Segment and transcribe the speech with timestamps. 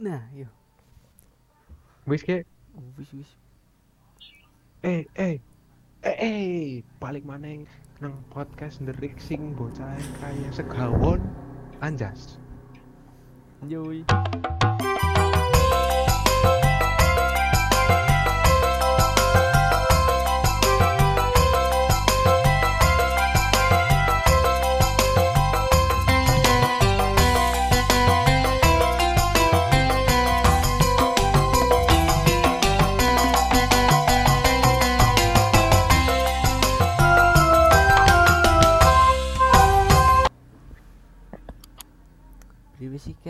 [0.00, 0.48] Nah, yo.
[2.08, 2.48] Wis ke
[2.96, 3.30] Wis wis.
[4.82, 5.38] eh eh
[6.02, 7.70] eh eh balik maneng
[8.02, 11.22] nang podcast nderik sing bocah kaya segawon
[11.78, 12.40] anjas.
[13.68, 14.02] Yoi.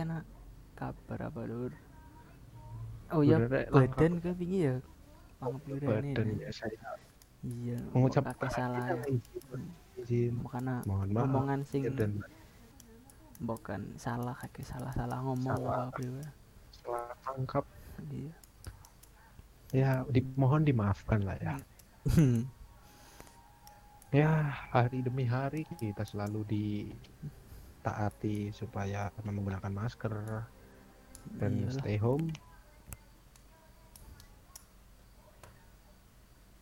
[0.03, 0.19] Kena
[0.75, 1.73] kabar apa lur?
[3.15, 3.39] Oh ya,
[3.71, 4.77] badan ke pingi ya.
[5.39, 6.11] Pangapurane.
[6.11, 6.91] Badan biasa ya.
[7.43, 8.99] Iya, Mengucap salah ya.
[10.03, 10.35] izin.
[10.83, 11.27] Maaf.
[11.27, 11.87] omongan sing
[13.43, 15.91] bukan salah kakek salah salah ngomong Salah.
[15.91, 16.23] apa priwe.
[16.71, 17.65] salah tangkap
[18.11, 18.31] Iya.
[19.75, 21.55] ya dimohon dimaafkan lah ya.
[24.13, 24.31] Ya
[24.71, 26.43] hari demi hari kita selalu
[27.83, 30.15] ditaati supaya menggunakan masker
[31.35, 31.75] dan Iyalah.
[31.75, 32.31] stay home.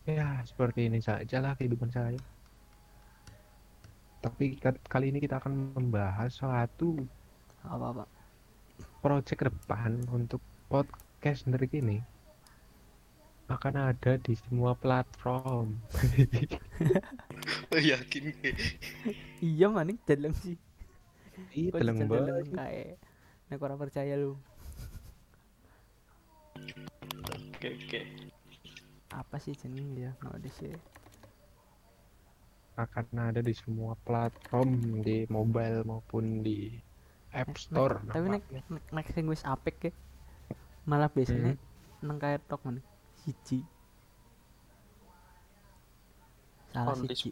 [0.09, 2.17] Ya seperti ini saja lah kehidupan saya.
[4.17, 7.05] Tapi ka- kali ini kita akan membahas suatu
[7.61, 8.05] Apa apa?
[9.05, 12.01] project ke depan untuk podcast dari ini
[13.45, 15.77] akan ada di semua platform.
[17.77, 18.23] yakin
[19.37, 20.70] Iya maning dalam sih.
[21.51, 22.45] Iya, jajal banget.
[22.53, 22.83] kae.
[23.51, 24.37] Nek ora percaya lu.
[27.31, 28.01] oke oke
[29.11, 30.11] Apa sih jeneng ya?
[30.23, 30.71] No sih.
[32.79, 36.71] akan ada di semua platform di mobile maupun di
[37.35, 37.99] App Store.
[38.09, 39.89] Tapi nek nek, nek sing wis apik ke
[40.87, 41.55] malah biasanya
[42.01, 42.81] nang kae tok men.
[43.21, 43.61] Siji.
[46.73, 47.29] Salah on di siji.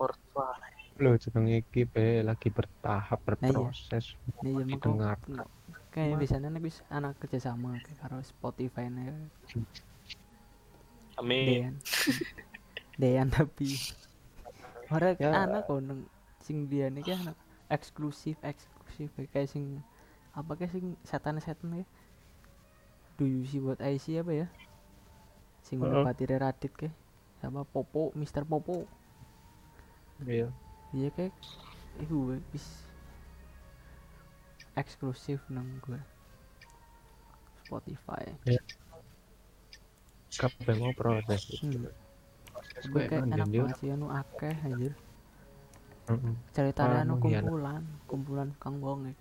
[1.00, 3.28] Loh, jenenge iki be lagi bertahap iya.
[3.28, 4.06] berproses.
[4.44, 5.18] Nih ya mengko didengar.
[5.90, 9.10] kayak biasanya nek wis anak kerja sama kayak karo Spotify nih
[11.18, 11.74] amin Dean.
[12.96, 13.74] Dean tapi
[14.94, 15.34] ora Ya.
[15.34, 16.06] anak kok nang
[16.46, 17.34] sing dia nih kan
[17.74, 19.82] eksklusif eksklusif kayak sing
[20.38, 21.86] apa kayak sing setan-setan ya
[23.18, 24.48] do you see what I see apa ya
[25.66, 26.06] sing Heeh.
[26.06, 26.90] uh Radit ke
[27.42, 28.86] sama Popo Mister Popo
[30.28, 30.52] Iya.
[30.96, 31.34] Iya kayak
[32.02, 32.66] itu bis
[34.80, 36.00] eksklusif nang gue
[37.68, 38.26] Spotify.
[40.34, 41.46] Kabeh mau proses.
[41.62, 41.86] Hmm.
[42.90, 44.94] Gue kayak enak banget sih anu akeh anjir.
[46.10, 46.34] Heeh.
[46.58, 49.14] cerita anu kumpulan kumpulan kang iki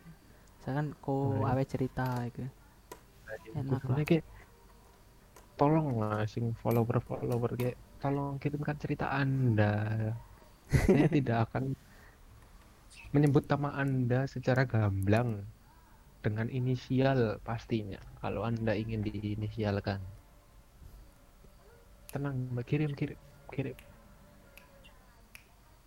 [0.56, 1.44] misalkan ko Hmm.
[1.52, 2.48] awe cerita iki
[3.52, 4.24] Enak kayak
[5.60, 10.16] tolong lah sing follower follower kayak tolong kirimkan cerita anda
[10.68, 11.72] saya tidak akan
[13.12, 15.44] menyebut nama anda secara gamblang
[16.20, 20.00] dengan inisial pastinya kalau anda ingin diinisialkan.
[22.12, 23.18] Tenang kirim kirim
[23.48, 23.76] kirim.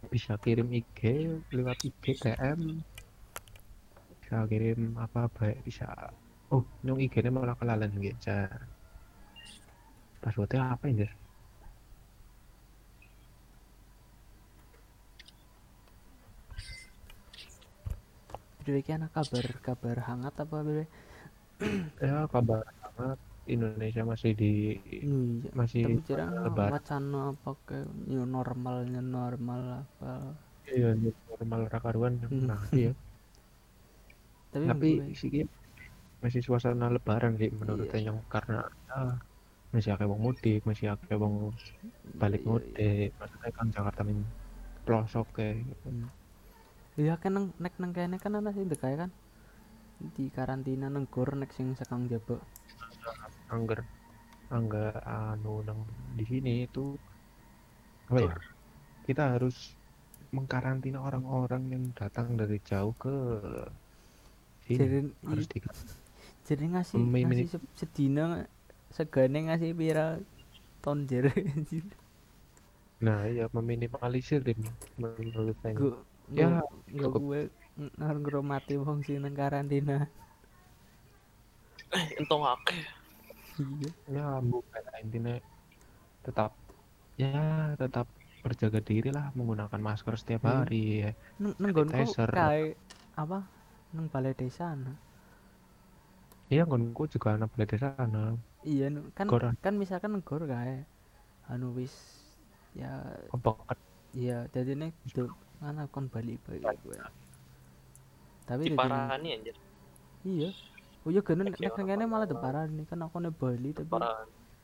[0.10, 1.00] Bisa kirim IG
[1.54, 2.82] lewat IG DM
[4.18, 5.86] bisa kirim apa baik bisa.
[6.50, 8.34] Oh nyong IG nya malah kelalen gitu
[10.22, 11.10] passwordnya apa ya
[18.96, 20.86] Ana kabar kabar hangat apa bebe
[22.08, 22.64] ya kabar
[22.98, 23.20] banget
[23.54, 24.46] Indonesia masih di
[25.08, 25.98] iya masih tapi
[26.44, 26.74] lebaran.
[26.74, 30.06] wacana apa kayak new normal new normal apa
[30.76, 32.46] iya new normal rakaruan Hmm.
[32.50, 32.90] nah iya
[34.52, 34.88] tapi, tapi
[35.20, 35.30] sih
[36.24, 37.98] masih suasana lebaran sih menurut Iya.
[38.08, 38.56] yang karena
[38.90, 38.96] ya,
[39.74, 41.36] masih akeh wong mudik masih akeh wong
[42.22, 42.82] balik iya, iya.
[42.82, 44.24] mudik maksudnya kan Jakarta ini
[44.86, 45.56] pelosok kayak
[47.02, 49.12] iya kan nang nek nang kene kan ana sing dekay kan.
[50.16, 52.36] Di karantina nang gor nek sing sekang jaba
[53.56, 53.80] angger
[54.58, 55.80] angger anu nang
[56.18, 56.86] di sini itu
[58.10, 58.36] apa ya?
[59.08, 59.56] Kita harus
[60.36, 63.14] mengkarantina orang-orang yang datang dari jauh ke
[64.66, 64.88] sini.
[64.88, 64.98] Jadi
[65.28, 65.60] harus di
[66.48, 68.46] jadi ngasih Memi- ngasih se- sedina
[68.98, 70.06] segane ngasih pira
[70.84, 71.32] ton jere
[73.06, 74.58] nah iya meminimalisir deh
[75.02, 75.76] menurut saya
[76.36, 76.48] Ya,
[76.98, 77.24] gue cukup.
[77.24, 77.40] gue
[78.24, 79.94] ngromati wong sing nang karantina
[81.98, 82.82] eh entong akeh
[83.62, 85.32] iya ya bukan intinya
[86.26, 86.52] tetap
[87.22, 87.28] ya
[87.82, 88.08] tetap
[88.44, 90.52] berjaga diri lah menggunakan masker setiap Hmm.
[90.54, 91.10] hari ya.
[91.76, 92.32] gonku Sanitizer.
[92.36, 92.78] kayak
[93.24, 93.40] apa
[93.94, 94.94] nang balai desa ana
[96.52, 98.18] iya nggonku juga anak balik di sana
[98.72, 98.88] iya
[99.18, 99.44] kan Gor.
[99.64, 100.76] kan misalkan gor kae
[101.52, 101.96] anu wis
[102.80, 102.92] ya
[103.32, 103.78] kan
[104.16, 104.92] iya jadi nih
[105.62, 106.66] mana kon balik balik.
[106.82, 106.98] gue.
[108.50, 109.56] Tapi Di jadi parani anjir.
[110.26, 110.50] iya.
[111.06, 113.90] Oh iya kan nek kene malah deparan nih kan aku nih Bali tapi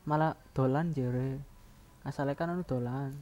[0.06, 1.38] malah dolan jere
[2.02, 3.14] asalnya kan anu dolan.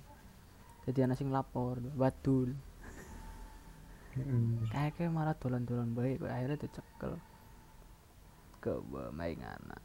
[0.89, 2.57] Jadi anak sing lapor wadul.
[4.17, 4.73] Mm.
[4.73, 7.21] kayak kayak malah dolan-dolan baik akhirnya dicekel.
[8.65, 8.81] Ke
[9.13, 9.81] main anak.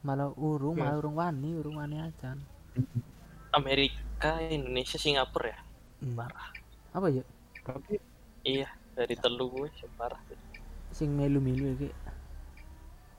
[0.01, 0.83] malah urung Iya.
[0.83, 2.35] malah urung wani urung wani aja
[3.49, 5.59] Amerika, Indonesia, Singapura ya.
[5.97, 6.13] Hmm.
[6.13, 6.47] Parah.
[6.93, 7.23] apa ya
[7.63, 7.97] tapi
[8.41, 10.19] Iya, dari telu gue sih parah.
[10.89, 11.89] sing melu-melu ya Ki?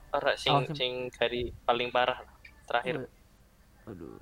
[0.09, 2.35] Parah sing Oh, sing- sing dari paling parah lah.
[2.65, 3.03] Terakhir.
[3.83, 4.15] Oh, aduh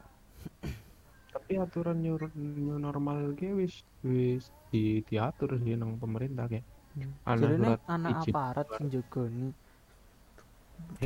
[1.48, 6.66] tapi aturan new, new normal ge wis wis di diatur sih nang pemerintah kayak
[6.98, 7.14] Hmm.
[7.32, 8.36] Ana jadi surat anak izin.
[8.36, 9.54] aparat sing jaga nih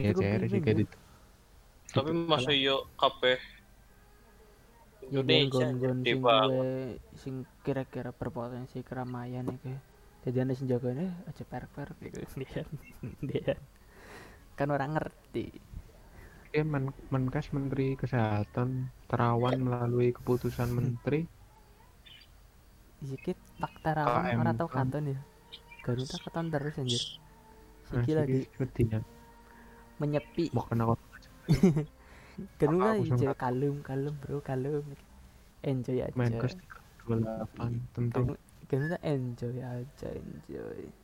[0.03, 0.83] ya Cukup CR sih kayak ya.
[0.83, 0.95] gitu
[1.91, 3.39] Tapi masuk yo kabeh
[5.13, 6.21] ya dia Indonesia gon-gon sing
[7.21, 7.35] sing
[7.65, 9.81] kira-kira berpotensi keramaian ya kayak
[10.23, 12.61] jadi ada sing jaga nih aja perk-perk gitu dia
[13.29, 13.53] dia
[14.57, 15.45] kan orang ngerti
[16.51, 21.23] ya men menkes menteri kesehatan terawan melalui keputusan menteri.
[23.01, 24.87] Sikit fakta rawan KM orang tau kan.
[24.87, 25.19] katon ya?
[25.81, 27.03] Garuda katon terus anjir.
[27.91, 28.39] Nah, Siki lagi.
[28.55, 28.99] sedihnya
[29.97, 30.53] menyepi.
[30.53, 30.99] Mau kena kok.
[32.59, 34.85] Garuda aku hijau kalem kalem bro kalem
[35.61, 36.15] Enjoy aja.
[36.17, 36.57] Menkes
[37.05, 38.37] 28 tentang
[38.69, 41.00] Garuda enjoy aja enjoy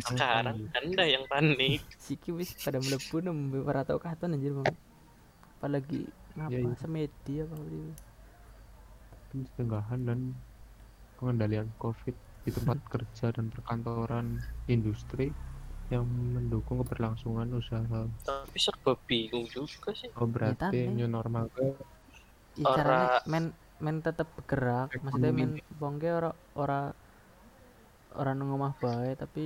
[0.00, 1.82] sekarang Anda yang panik.
[2.04, 4.70] Siki wis pada melebu nembe ora tau katon anjir bang
[5.58, 6.78] apalagi ngapa Iya, iya.
[6.78, 7.80] semedi apa itu
[9.30, 10.18] pencegahan dan
[11.16, 15.28] pengendalian COVID di tempat kerja dan perkantoran industri
[15.90, 18.06] yang mendukung keberlangsungan usaha.
[18.22, 20.08] Tapi serba bingung juga sih.
[20.16, 20.86] Oh berarti tadi.
[20.88, 21.66] new normal ke
[22.56, 23.44] ya, caranya Ora- men
[23.80, 26.92] men tetep bergerak maksudnya men wongke ora ora
[28.18, 29.42] ora nang omah bae tapi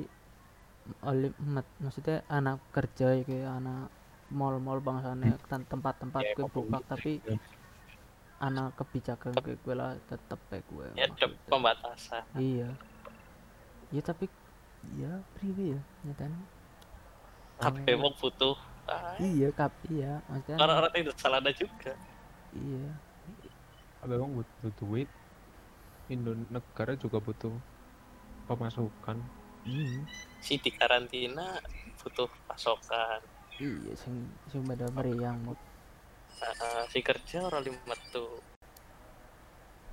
[1.04, 3.88] oleh mat- maksudnya anak kerja iki anak
[4.32, 7.12] mall-mall bangsane tem- tempat-tempat Ya, gue buka tapi
[8.42, 11.06] anak kebijakan gue gue lah tetep kayak gue Ya
[11.48, 12.24] pembatasan.
[12.36, 12.68] iya
[13.92, 14.24] iya tapi
[14.92, 16.40] iya priwe ya nyatanya
[17.62, 18.56] Kabeh wong butuh.
[18.90, 21.96] Ah, iya kap iya maksudnya Orang-orang itu salah ada juga.
[22.54, 22.90] iya
[24.04, 25.08] memang butuh duit.
[26.08, 27.54] Indonesia negara juga butuh
[28.44, 29.16] pemasukan.
[29.64, 30.04] Hmm.
[30.44, 31.60] Si di karantina
[32.00, 33.20] butuh pasokan.
[33.54, 35.54] iya sing sing pada meriang mau
[36.42, 38.42] Ah, si kerja orang lima tuh.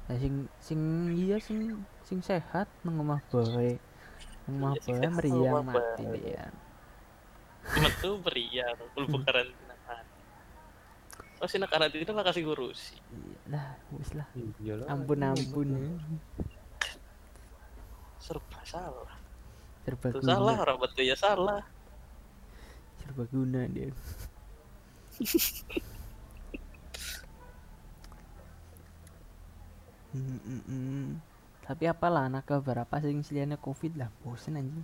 [0.09, 0.81] Nah, sing sing
[1.13, 3.77] iya sing sing sehat nang omah bae.
[4.49, 6.45] Nang omah Iya, sing bae sehat nang meriang mati dia.
[7.77, 9.75] Metu beriang, mlebu karantina.
[11.41, 12.97] Oh sih karantina lah kasih ngurusi.
[12.97, 14.27] Iya, Lah, wis lah.
[14.89, 15.89] Ampun ampun ya.
[18.21, 19.13] Serba salah.
[19.81, 20.29] Serba guna.
[20.29, 21.65] salah, orang betul ya salah.
[23.01, 23.89] Serba guna dia.
[30.11, 31.07] Hmm, hmm, hmm.
[31.63, 34.83] Tapi apalah anak berapa sing seliannya covid lah bosen anjing.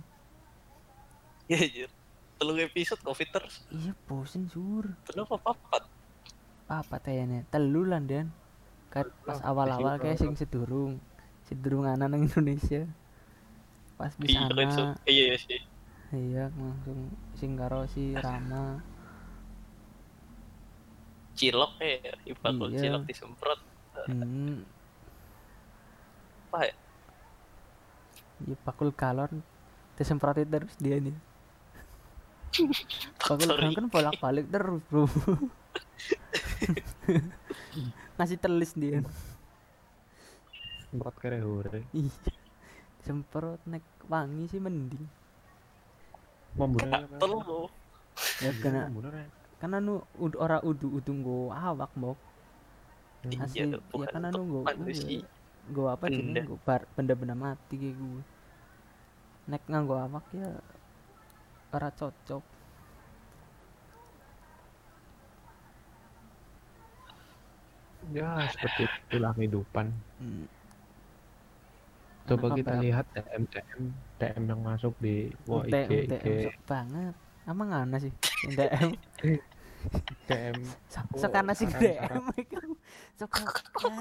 [1.44, 1.92] Ya anjir.
[2.40, 3.60] Telung episode covid terus.
[3.68, 4.88] Iya bosen sur.
[5.04, 5.84] Papat?
[6.64, 7.44] Apa tayane?
[7.52, 8.32] Telu lah dan.
[8.88, 10.96] Kan pas awal-awal isi kayak sing sedurung.
[11.44, 12.88] Sedurung anak Indonesia.
[13.98, 14.54] Pas bisa Iya, itu.
[14.54, 14.94] anak.
[15.04, 15.60] Iya iya sih.
[16.08, 18.80] Iya langsung sing karo si Rama.
[21.34, 22.12] cilok ya
[22.42, 22.82] bakul Iya.
[22.82, 23.60] cilok disemprot
[24.10, 24.58] hmm,
[26.50, 26.74] apa ya
[28.42, 29.46] ya bakul galon
[29.94, 31.14] disemprotin terus dia nih
[33.22, 35.06] bakul galon kan bolak balik terus bro
[38.18, 38.98] ngasih telis dia
[40.84, 42.10] semprot kere hore Ih,
[43.08, 43.80] semprot nek
[44.12, 45.08] wangi sih mending.
[46.60, 47.72] Membunuh lo
[48.44, 49.16] ya kena membunuh
[49.58, 52.20] kan anu ud, ora udu udu nggo awak mbok.
[53.24, 54.60] Iya asli ya bukan kan anu nggo
[55.68, 58.22] nggo apa jenenge nggo bar benda-benda mati kayak gue
[59.48, 60.52] nek nganggo awak ya
[61.72, 62.44] ora cocok.
[68.12, 69.92] Ya seperti itulah kehidupan.
[70.20, 70.48] Hmm.
[72.28, 73.82] Coba Anak kita lihat DM DM
[74.20, 77.14] DM yang masuk di wah UT, IG UTM IG banget.
[77.48, 78.12] Emang ana sih
[78.44, 78.92] DM
[80.28, 80.56] DM
[81.16, 81.66] Oh, ana sih.
[81.70, 82.68] DM kan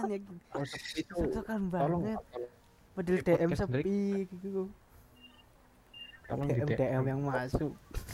[0.11, 0.17] ya
[0.57, 2.19] oh, seperti itu sok sokan tolong banget.
[2.33, 2.49] tolong,
[2.97, 4.63] padahal DM sepi gitu.
[6.27, 7.71] Tolong DM DM yang masuk.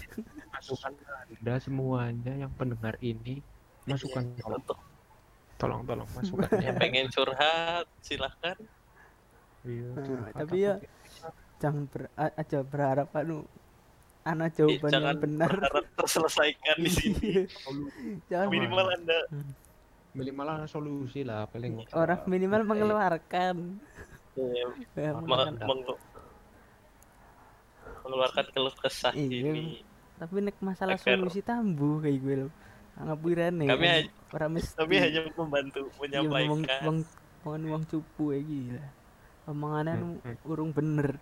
[0.54, 3.42] Masukkan anda semuanya yang pendengar ini.
[3.90, 4.64] Masukkan tolong.
[5.58, 6.50] Tolong tolong masukkan.
[6.62, 8.58] Yang pengen curhat silahkan
[9.64, 10.74] Iya, Nah, tapi ya,
[11.58, 13.48] jangan ber, a- aja berharap anu
[14.22, 15.52] ana Eh, jawaban jangan yang benar.
[15.52, 17.20] berharap terselesaikan di sini.
[17.22, 17.44] Iya.
[18.28, 19.20] jangan minimal anda.
[20.14, 22.70] Minimal ada solusi lah paling orang minimal Iya.
[22.70, 23.56] mengeluarkan.
[24.34, 25.56] Eh, Ya, meng- mengeluarkan.
[25.62, 26.02] meng-
[28.04, 29.40] mengeluarkan keluh kesah Iya.
[29.50, 29.66] ini.
[30.14, 31.16] Tapi nek masalah Eker.
[31.16, 32.48] solusi tambuh kayak gue lo
[32.96, 36.82] ngapuran nih Kami hanya- orang mesti kami hanya membantu iya, menyampaikan.
[36.86, 36.98] wong
[37.42, 38.86] wong wong cupu ya gila
[39.50, 41.20] omongannya Hmm, urung bener.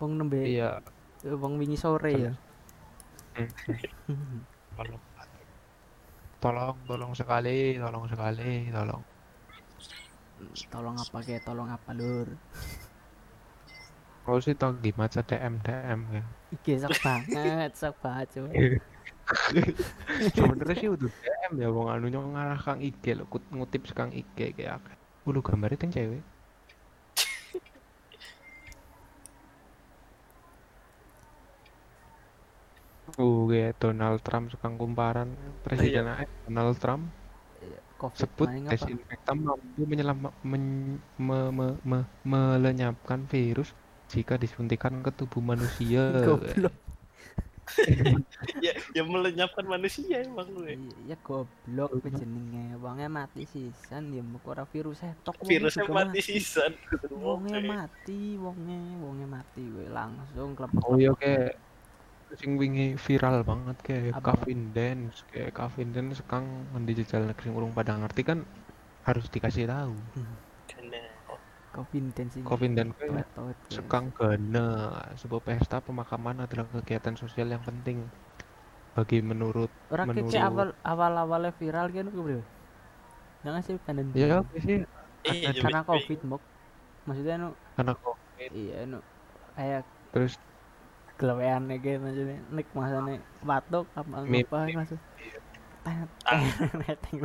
[0.00, 0.80] Wong nembe iya.
[1.22, 2.32] Eh, wong wingi sore ya.
[4.76, 5.02] Tolong.
[6.40, 9.02] Tolong tolong sekali tolong sekali tolong.
[10.72, 12.28] Tolong apa kayak tolong apa lur
[14.30, 16.24] kau sih tau gimana DM DM ya?
[16.54, 18.48] Ike sok banget sok banget coba
[20.34, 24.54] sebenarnya sih udah DM ya wong anu nyong ngarah kang IG lo ngutip sekang IG
[24.54, 24.78] kayak
[25.28, 26.22] ulu gambarnya teng cewek.
[33.18, 35.34] Uh, kayak Donald Trump sekang kumparan.
[35.66, 37.04] Presiden AS Donald Trump
[38.00, 43.76] covid sebut desinfektan mampu menyelamat men- me- me- me- melenyapkan virus
[44.08, 46.08] jika disuntikan ke tubuh manusia.
[46.26, 46.72] goblok
[48.64, 50.76] ya ya melenyapkan manusia emang lu ya.
[51.06, 52.76] Iya goblok jenenge.
[52.80, 56.72] Wonge mati sisan ya mbok ora virus tok wonge virusnya juga mati sisan.
[57.12, 61.56] Wonge mati wonge wonge mati we langsung klepek Oh iya kayak
[62.38, 64.38] sing wingi viral banget kayak Apa?
[64.38, 66.46] Kevin Dance kayak Kevin Dance sekang
[66.86, 68.46] di jejal nek sing urung pada ngerti kan?
[69.02, 69.96] Harus dikasih tahu.
[70.70, 71.00] Karena
[72.74, 73.70] Dance kayak Wet-wet, guys.
[73.70, 74.66] sekang gana
[75.14, 78.02] sebuah pesta pemakaman adalah kegiatan sosial yang penting
[78.98, 82.42] bagi menurut ora menurut keke awal awal awalnya viral kan bro
[83.46, 84.82] jangan sih kan ya sih
[85.30, 86.42] iya karena covid mok
[87.06, 87.48] maksudnya nu
[87.78, 88.98] karena covid iya nu
[89.54, 90.34] kayak terus
[91.22, 93.14] gelewean kayak maksudnya nek masane
[93.46, 94.98] batuk apa apa maksud
[95.80, 96.44] Ah.
[96.76, 97.24] neteng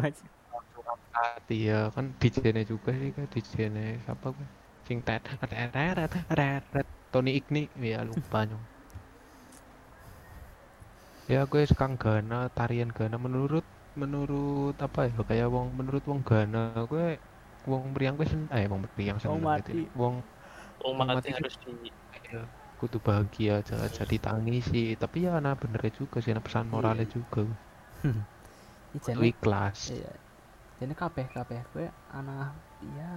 [0.88, 1.80] maksud hati ya.
[1.96, 4.48] Kan DJ-nya juga sih kan DJ-nya siapa gue
[4.88, 7.62] sing tet tet tet tet Tony Igni.
[7.80, 8.65] Ya lupa nyong.
[11.32, 13.18] Ya gue sekang Gana tarian Gana.
[13.18, 13.65] Menurut
[14.01, 15.13] menurut apa ya?
[15.30, 17.18] Kayak wong menurut wong Gana gue
[17.70, 19.89] wong meriang gue sen eh wong meriang Wong seneng gitu mati.
[20.01, 20.15] wong
[20.86, 21.72] oh Wong mati mati harus di
[22.32, 22.42] ya,
[22.80, 27.42] kudu bahagia aja jadi tangisi tapi ya ana benernya juga sih ana pesan moralnya juga.
[29.01, 29.80] Kudu Ijane ikhlas.
[29.92, 30.12] Iya
[30.82, 31.60] jadi kabeh kabeh.
[31.74, 32.51] Gue anak
[32.84, 33.13] iya.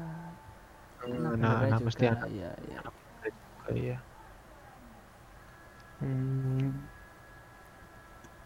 [0.98, 2.80] Anak nah, nah mesti juga, anak iya iya.
[2.82, 3.08] juga
[3.76, 4.00] ya
[6.00, 6.72] hmm,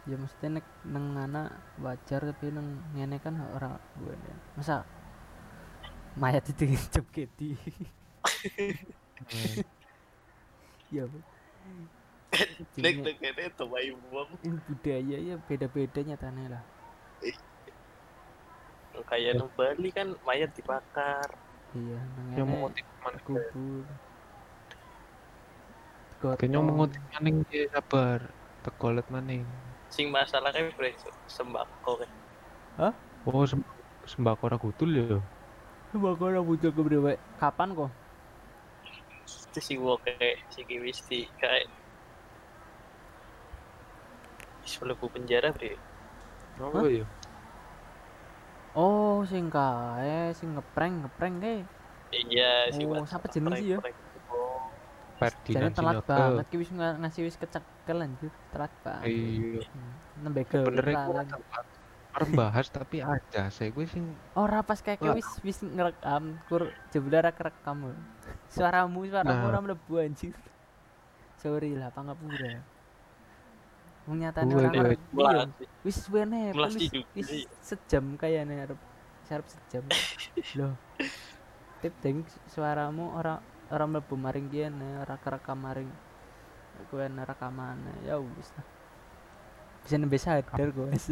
[0.08, 4.16] ya mesti nek neng anak wajar tapi neng ngene kan ora gue
[4.58, 4.82] masa
[6.18, 9.62] mayat itu ngecep kedi hmm.
[10.96, 11.04] ya
[12.80, 13.16] nek nek
[14.42, 16.62] ini budaya ya beda-beda nyatanya lah
[19.08, 21.28] kayak nu Bali kan mayat dibakar.
[21.72, 22.00] Iya
[22.36, 23.84] yang mengutip mana kubur.
[26.20, 28.28] Kayaknya mengutip maning ya sabar.
[28.62, 29.42] Tegolet maning.
[29.88, 30.92] Sing masalah kayak bre
[31.28, 32.10] sembako kan
[33.26, 33.62] oh sem
[34.08, 35.20] sembako ora gutul ya?
[35.94, 37.90] Sembako ora butuh keberapa kapan kok?
[39.52, 41.70] Itu si wo kayak si Kiwisti kayak
[44.66, 45.76] sebelum penjara bre
[46.60, 47.06] Oh iya.
[48.72, 51.58] Oh, sing kae sing ngeprank ngeprank kae.
[52.12, 53.78] Iya, si Oh, siapa jenis sih ya?
[54.28, 54.68] Oh,
[55.16, 59.06] Jadi Ferdinand telat banget ki wis nga- ngasih wis kecekel anjir, telat banget.
[59.06, 59.62] Iya.
[60.18, 61.12] Nembe gel Bener iku.
[62.12, 64.04] Arep bahas tapi aja saya gue sing
[64.36, 67.96] Ora pas kayak wis wis ngerekam, kur jebule ora kerekam.
[68.48, 69.48] Suaramu, suaramu Nah.
[69.48, 70.36] ora mlebu anjir.
[71.36, 72.60] Sorry lah, pangapura.
[74.02, 74.96] Wong nyatane Gue- ora gue- ngerti.
[75.14, 75.42] Iya.
[75.82, 75.98] Wis
[76.52, 77.46] Melas wis, iya.
[77.60, 78.80] sejam kayaknya arep
[79.24, 79.84] sarep sejam.
[80.58, 80.74] Loh.
[81.78, 85.90] Tip ding suaramu ora ora mlebu maring kene, ora kerekam maring
[86.90, 87.94] kowe rekamane.
[88.02, 88.66] Ya wis lah.
[89.82, 91.06] Bisa nembe sadar guys.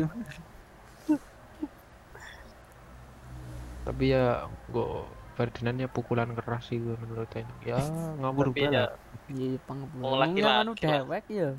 [3.80, 4.86] tapi ya gue
[5.34, 7.80] Ferdinand ya pukulan keras sih gue menurut saya ya
[8.20, 8.90] ngawur Tapi ya banget
[9.30, 10.02] Iya, pangapura.
[10.02, 10.78] Oh, Wong yang laki-laki anu lah.
[10.84, 11.50] dewek ya.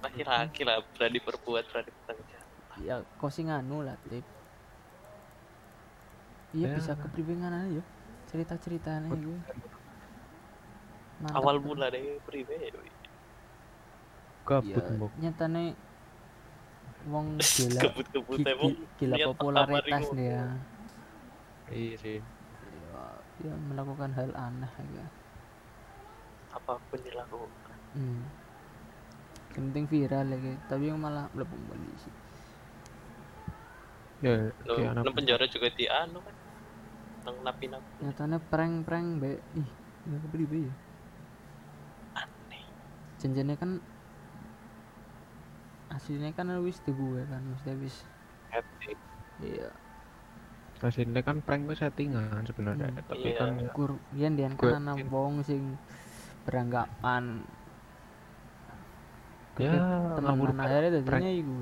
[0.00, 2.78] Laki-laki lah berani berbuat berani bertanggung jawab.
[2.78, 4.22] ya kau sing anu lah tip.
[6.50, 6.74] Iya Ya.
[6.74, 7.84] bisa kepribengan aja ya
[8.24, 9.40] cerita ceritanya gue
[11.18, 12.70] Mantap awal mula deh pribadi
[14.44, 15.10] gabut Iya, mbok.
[15.18, 15.64] nyatane
[17.06, 17.26] wong
[17.58, 17.80] gila
[18.48, 20.42] emang gi- gila niat popularitas dia.
[21.68, 22.18] Iya sih.
[22.88, 23.04] Ya,
[23.44, 25.06] ya melakukan hal aneh ya.
[26.50, 27.76] Apa pun dilakukan.
[27.92, 28.24] Hmm.
[29.58, 32.10] Yang penting viral lagi tapi yang malah mlebu polisi
[34.18, 34.50] ya
[34.98, 36.34] lo penjara juga di anu kan
[37.22, 38.02] nang napi-napi.
[38.02, 39.68] Nyatane prank prank be ih
[40.06, 40.74] ya kepribe ya?
[42.16, 42.62] Aneh.
[43.18, 43.70] Janjinya kan
[45.88, 47.96] aslinya kan wis di gue kan mesti wis.
[49.38, 49.70] Iya.
[50.78, 53.06] Aslinya kan prank gue settingan sebenarnya Hmm.
[53.06, 53.38] tapi Iya.
[53.38, 55.78] kan kur yen dian Gue- kan ana wong sing
[56.42, 57.44] beranggapan
[59.58, 59.72] ya
[60.14, 61.04] teman akhirnya prank.
[61.04, 61.54] dadinya iku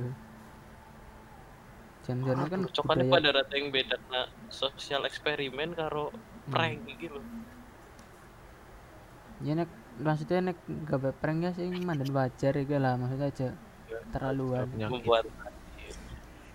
[2.03, 6.15] jan-jan kan cocokannya budaya pada rata yang beda nah sosial eksperimen karo
[6.47, 6.55] Hmm.
[6.55, 7.19] prank gitu
[9.41, 9.67] ya nek
[9.99, 13.49] maksudnya nek gawe prank ya sing mandan wajar iki lah maksudnya aja
[13.87, 14.91] Ya, terlaluan penyakit.
[14.93, 15.25] membuat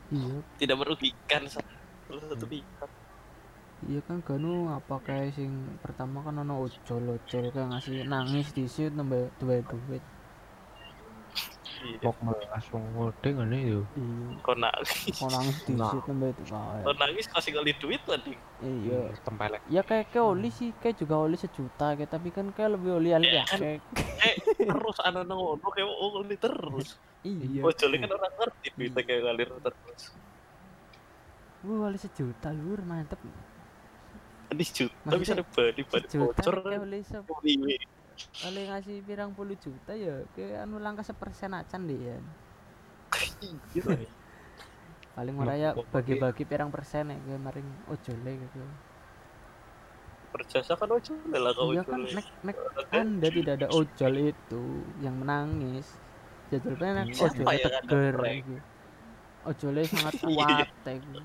[0.10, 1.72] iya tidak merugikan salah
[2.28, 2.52] satu Hmm.
[2.52, 2.90] pihak
[3.82, 6.80] iya kan ganu apa kayak sing pertama kan ono ojol
[7.14, 10.04] ojol kayak ngasih nangis di situ nambah duwe duit
[11.82, 11.98] Iya.
[12.00, 15.90] Pok melas wong ngodeng ngene yo iya kau nangis kok nangis di Nah.
[15.90, 16.12] situ
[16.94, 19.00] nangis kasih kali duit tadi iya.
[19.20, 19.62] Tempelek.
[19.66, 23.10] Ya kayak kayak oli sih kayak juga oli sejuta kayak tapi kan kayak lebih oli
[23.12, 23.60] ali Ya, ya kan.
[23.60, 23.80] kayak.
[24.22, 25.90] Eh terus anak ngono kayak
[26.22, 26.88] ini terus.
[27.22, 27.62] Iya.
[27.62, 30.02] Oh kan orang ngerti duitnya kayak ngalir terus.
[31.62, 33.22] Wah, oli sejuta lur mantep.
[34.52, 36.56] Ini juta Maksudnya, bisa banding sejuta bocor.
[36.62, 37.00] kayak oli
[38.44, 42.18] oli ngasih pirang puluh juta ya kayak anu langkah sepersen acan deh ya
[43.74, 44.08] Iya.
[45.16, 48.62] paling meraya kok bagi-bagi pirang persen ya kayak maring ojole gitu
[50.32, 52.56] berjasa kan ojol lah kau iya kan nek nek
[52.90, 54.64] anda tidak ada ojol itu
[55.04, 55.92] yang menangis
[56.48, 58.56] jadwalnya nek Iya, ojol apa ya, ada teger gitu.
[59.44, 60.24] ojolnya sangat Iya.
[60.24, 61.20] kuat ya, gitu.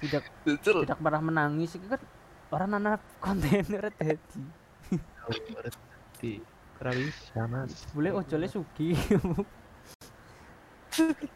[0.00, 0.76] tidak Betul.
[0.88, 2.00] tidak pernah menangis itu kan
[2.48, 4.40] orang anak kontainer tadi
[5.28, 6.42] ngerti
[6.82, 7.86] ora bisa mas.
[7.94, 8.94] Boleh ojolnya sugi.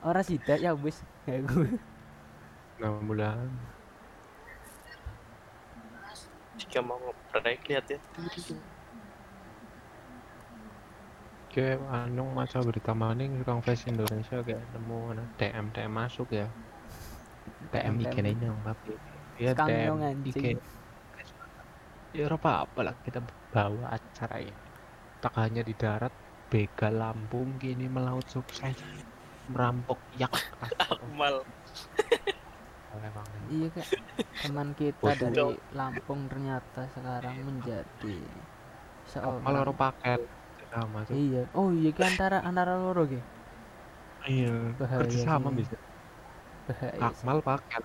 [0.06, 1.00] Orang sida ya wis.
[1.22, 1.70] Kayak gue.
[2.82, 3.48] Enam bulan
[6.56, 7.98] jika mau ngeprank lihat ya.
[11.52, 16.48] Kayak anu masa berita maning tukang face Indonesia kayak nemu ana DM DM masuk ya.
[17.72, 18.92] DM IG nya tapi
[19.40, 20.32] ya anjing.
[20.32, 20.44] IG
[22.16, 23.20] ya ora apa-apa lah kita
[23.52, 24.56] bawa acara ya
[25.20, 26.12] tak hanya di darat
[26.46, 28.78] begal Lampung kini melaut sukses.
[29.50, 30.30] Merampok yak.
[30.90, 31.42] Amal.
[32.96, 33.26] Memang.
[33.50, 33.86] Iya kak.
[34.46, 38.18] Teman kita dari Lampung ternyata sekarang menjadi
[39.10, 40.20] seorang ora paket.
[40.70, 41.42] Sama tuh iya.
[41.54, 43.20] Oh iya ki antara antara loro ki?
[44.26, 44.74] Iya.
[44.78, 45.76] Bahaya kerja sama bisa.
[46.66, 46.98] Bahaya.
[47.10, 47.82] Akmal paket.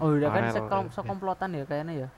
[0.00, 2.08] Oh udah kan Farel, sekom sekomplotan ya kayaknya ya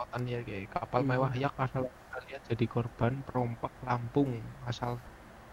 [0.00, 1.08] komplotan ya kayak kapal Iya.
[1.10, 1.32] mewah.
[1.42, 4.30] Yak asal kalian jadi korban perompak Lampung
[4.70, 4.92] asal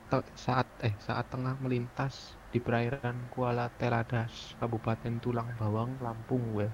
[0.09, 2.15] te- saat eh saat tengah melintas
[2.53, 6.67] di perairan Kuala Teladas Kabupaten Tulang Bawang Lampung gue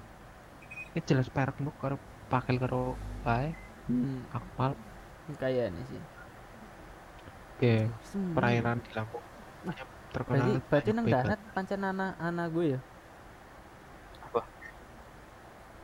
[0.92, 1.96] ini jelas perak nuk karo
[2.32, 2.76] pakel karo
[3.24, 3.48] bae.
[3.88, 4.72] Hmm, kapal
[5.40, 6.02] kayaknya sih.
[7.60, 7.66] Ke
[8.12, 8.34] Hmm.
[8.34, 9.24] perairan di Lampung.
[10.14, 12.80] Terkenal berarti berarti nang darat pancen anak anak gue ya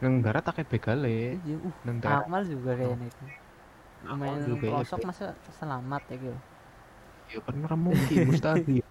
[0.01, 3.25] nang darat akeh begale iya uh nang darat Akmal juga kayaknya itu
[4.17, 5.07] main juga ya, pelosok Be.
[5.13, 6.39] masa selamat ya gitu
[7.31, 8.85] ya kan ora mungkin mustahil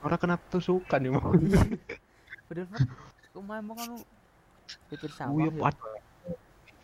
[0.00, 1.32] orang kena tusukan ya mau
[2.50, 2.80] Padahal Pak,
[3.30, 3.98] kemarin mau kan lu
[4.90, 5.70] pikir sawah Wih, ya.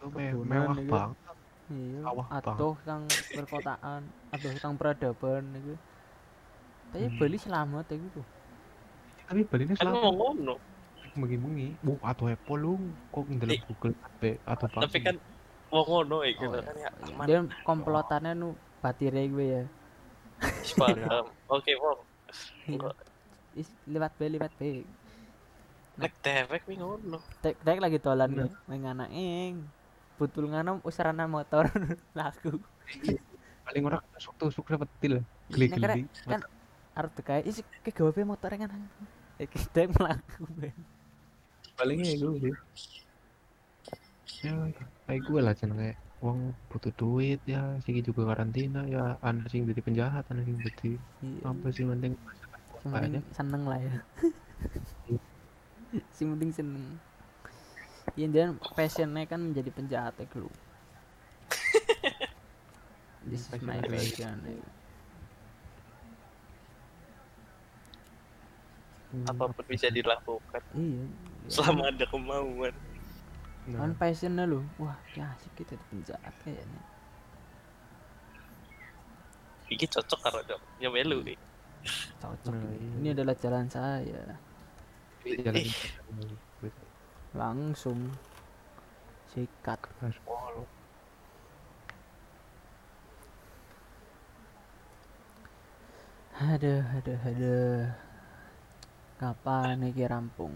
[0.06, 0.90] itu mewah itu.
[0.92, 1.18] banget
[1.66, 1.98] Iya,
[2.30, 3.02] atuh kang
[3.34, 5.74] perkotaan, atuh kang peradaban iku.
[6.94, 7.18] Tapi Hmm.
[7.18, 8.22] Bali selamat ya gitu.
[9.26, 10.54] tapi Bali ini Kan selalu mau ngono.
[11.16, 12.74] Mengi-mengi bu atau Apple lu
[13.08, 13.60] kok ndelok.
[13.66, 15.16] Google Maps atau apa Tapi kan
[15.66, 16.78] mau ngono ya gitu Oh, kan ya.
[16.78, 16.90] iya.
[17.10, 17.24] Aman.
[17.24, 18.48] Dia komplotannya nu
[18.78, 19.62] batire gue ya.
[20.74, 21.24] Paham.
[21.54, 21.72] Oke.
[22.66, 22.94] Enggak.
[23.52, 24.84] Is lewat B lewat B.
[25.96, 27.18] Nek dewek wi ngono.
[27.40, 28.44] Tek tek lagi dolan Nah.
[28.44, 29.64] gue, main anak ing.
[30.14, 31.68] Butul ngana usarana motor
[32.18, 32.60] laku.
[33.66, 36.40] paling orang tusuk-tusuk sepetil Nek kira- geli-geli kan
[36.94, 38.70] arep tekai is ke gawe pe motor kan.
[39.36, 40.76] Iki tek mlaku ben.
[41.76, 42.54] Palingnya itu sih
[44.42, 44.52] ya
[45.06, 49.68] kayak gue lah cen kayak uang butuh duit ya sih juga karantina ya anak sing
[49.68, 51.40] jadi penjahat anak sing jadi Iya.
[51.44, 52.14] apa sih penting
[52.86, 53.98] Yang penting seneng lah ya.
[56.14, 56.84] Sing penting seneng.
[58.14, 60.46] Iya dan passionnya kan menjadi penjahat ya lu.
[63.26, 64.38] This is my passion.
[64.46, 64.62] ya.
[69.10, 71.04] Hmm, Apa pun bisa dilakukan Iya.
[71.46, 72.74] Selama ada kemauan.
[73.70, 74.62] nah, Kan passionnya lu.
[74.78, 76.82] Wah, ya asik kita di penjahat kayaknya.
[79.66, 80.62] Iki cocok karo dong.
[80.78, 81.38] Ya melu nih.
[82.22, 82.54] Cocok.
[82.54, 82.86] Nah, ini.
[82.86, 82.94] iya.
[82.98, 84.20] Ini adalah jalan saya.
[85.26, 85.66] jalan.
[87.34, 87.98] Langsung
[89.34, 89.80] sikat.
[96.36, 97.88] Aduh, aduh, aduh.
[99.16, 100.52] Kapan nih rampung?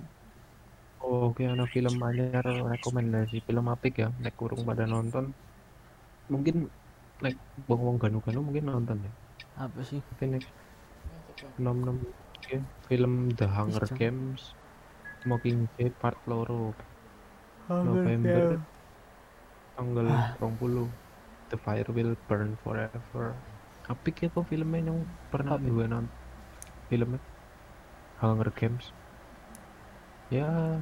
[1.01, 5.33] Oh, oke ada film anyar rekomendasi film apik ya nek kurung pada nonton.
[6.29, 6.69] Mungkin
[7.25, 7.35] nek
[7.69, 9.13] wong wong ganu ganu mungkin nonton ya.
[9.65, 10.01] Apa sih?
[10.13, 10.45] tapi nek
[11.57, 11.97] nom nom
[12.53, 13.85] ya, film The Hunger.
[13.97, 14.53] Games
[15.25, 16.77] Mockingjay Part loro.
[17.71, 18.59] November
[19.79, 20.35] tanggal Ah.
[20.43, 20.91] 20
[21.49, 23.33] The Fire Will Burn Forever.
[23.89, 26.13] Apik ya po filmnya yang pernah gue nonton
[26.91, 27.21] filmnya?
[28.21, 28.93] Hunger Games
[30.31, 30.79] ya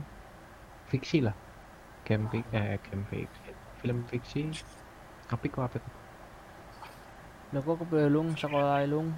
[0.89, 1.35] fiksi lah
[2.05, 4.43] game fik eh game fiksi film fiksi
[5.29, 5.85] apik kok apik
[7.49, 9.09] Lah kok kebelung sekolah lung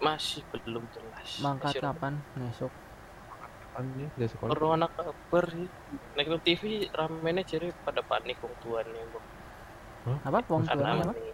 [0.00, 1.38] Masih belum jelas.
[1.38, 2.14] mangkat Masih kapan?
[2.34, 2.72] Besok.
[3.72, 5.68] kan ya dari sekolah Perlu anak kabar sih.
[6.16, 9.26] Nek nang TV ramene jadi pada panik wong tuane, Bang.
[10.24, 11.12] Apa wong Karena tuanya apa?
[11.14, 11.32] nih,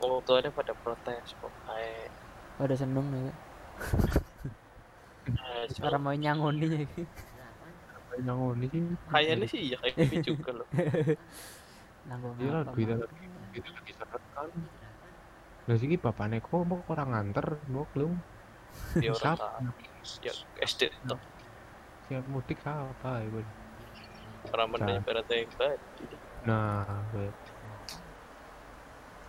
[0.00, 2.08] Wong tuane pada protes kok kayak
[2.56, 3.32] Pada seneng nih.
[5.26, 7.04] eh, Cara mau nyangoni ya.
[8.14, 10.68] yang ini sih kayaknya sih ya kayak gitu juga loh.
[12.08, 13.00] Nanggung Iya Mang?
[13.00, 14.48] lagi duitnya lagi seret kan
[15.64, 18.12] lah sih bapaknya kok mau orang nganter mau belum
[19.00, 19.38] Ya orang.
[20.20, 21.18] Ya SD tuh
[22.04, 23.44] siap mudik apa ya gue
[24.92, 25.00] Nah.
[25.00, 25.80] ibaratnya yang baik.
[26.44, 26.84] nah
[27.16, 27.32] gue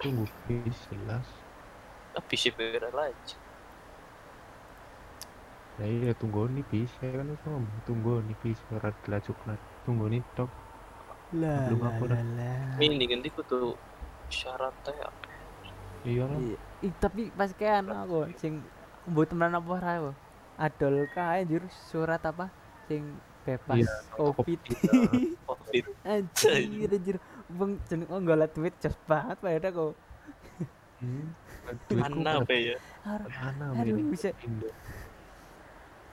[0.04, 1.24] tunggu bis jelas
[2.12, 3.36] Tapi sih aja.
[5.76, 9.58] Ya iya tunggu nih bis saya kan itu ngomong tunggu nih bis berat lajuk lah
[9.84, 10.52] tunggu nih dok
[11.34, 12.22] Lah, Belum aku dah.
[12.38, 12.78] lah.
[12.78, 13.74] Ini ganti kudu
[14.30, 15.10] syaratnya
[16.06, 16.58] iya lah Iya.
[16.86, 18.62] Ih, tapi pas kayak anak aku sing
[19.10, 20.12] mbok temenan apa ora aku.
[20.56, 22.48] Adol kae anjir surat apa
[22.86, 24.60] sing bebas Iya, covid.
[25.44, 25.86] covid.
[26.14, 27.18] anjir anjir.
[27.50, 29.98] Bang jeneng oh golat duit jos banget pada kok.
[31.02, 31.26] hmm.
[31.90, 32.78] duitku Mana berat be ya?
[33.04, 34.70] Aduh, mana aduh ini bisa Indo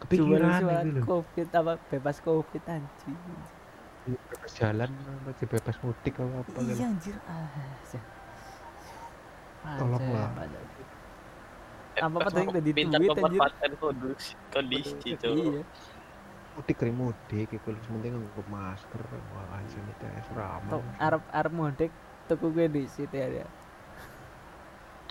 [0.03, 3.17] kepikiran ini loh covid apa bebas covid anjir.
[4.03, 4.91] bebas jalan
[5.23, 7.17] masih bebas mudik apa apa Iya gitu anjir.
[9.63, 9.79] Ah.
[9.79, 10.29] Tolonglah.
[10.35, 10.87] Anjir,
[11.93, 13.77] Eh, pas tadi pintar duit, anjir.
[13.79, 15.29] kondisi kondisi itu.
[15.29, 15.63] Iya.
[16.53, 19.01] mudik krim mudik itu penting nggak masker
[19.33, 21.89] wah anjing itu es ramah Tok arep arep mudik
[22.29, 23.47] tuku gue di situ ya.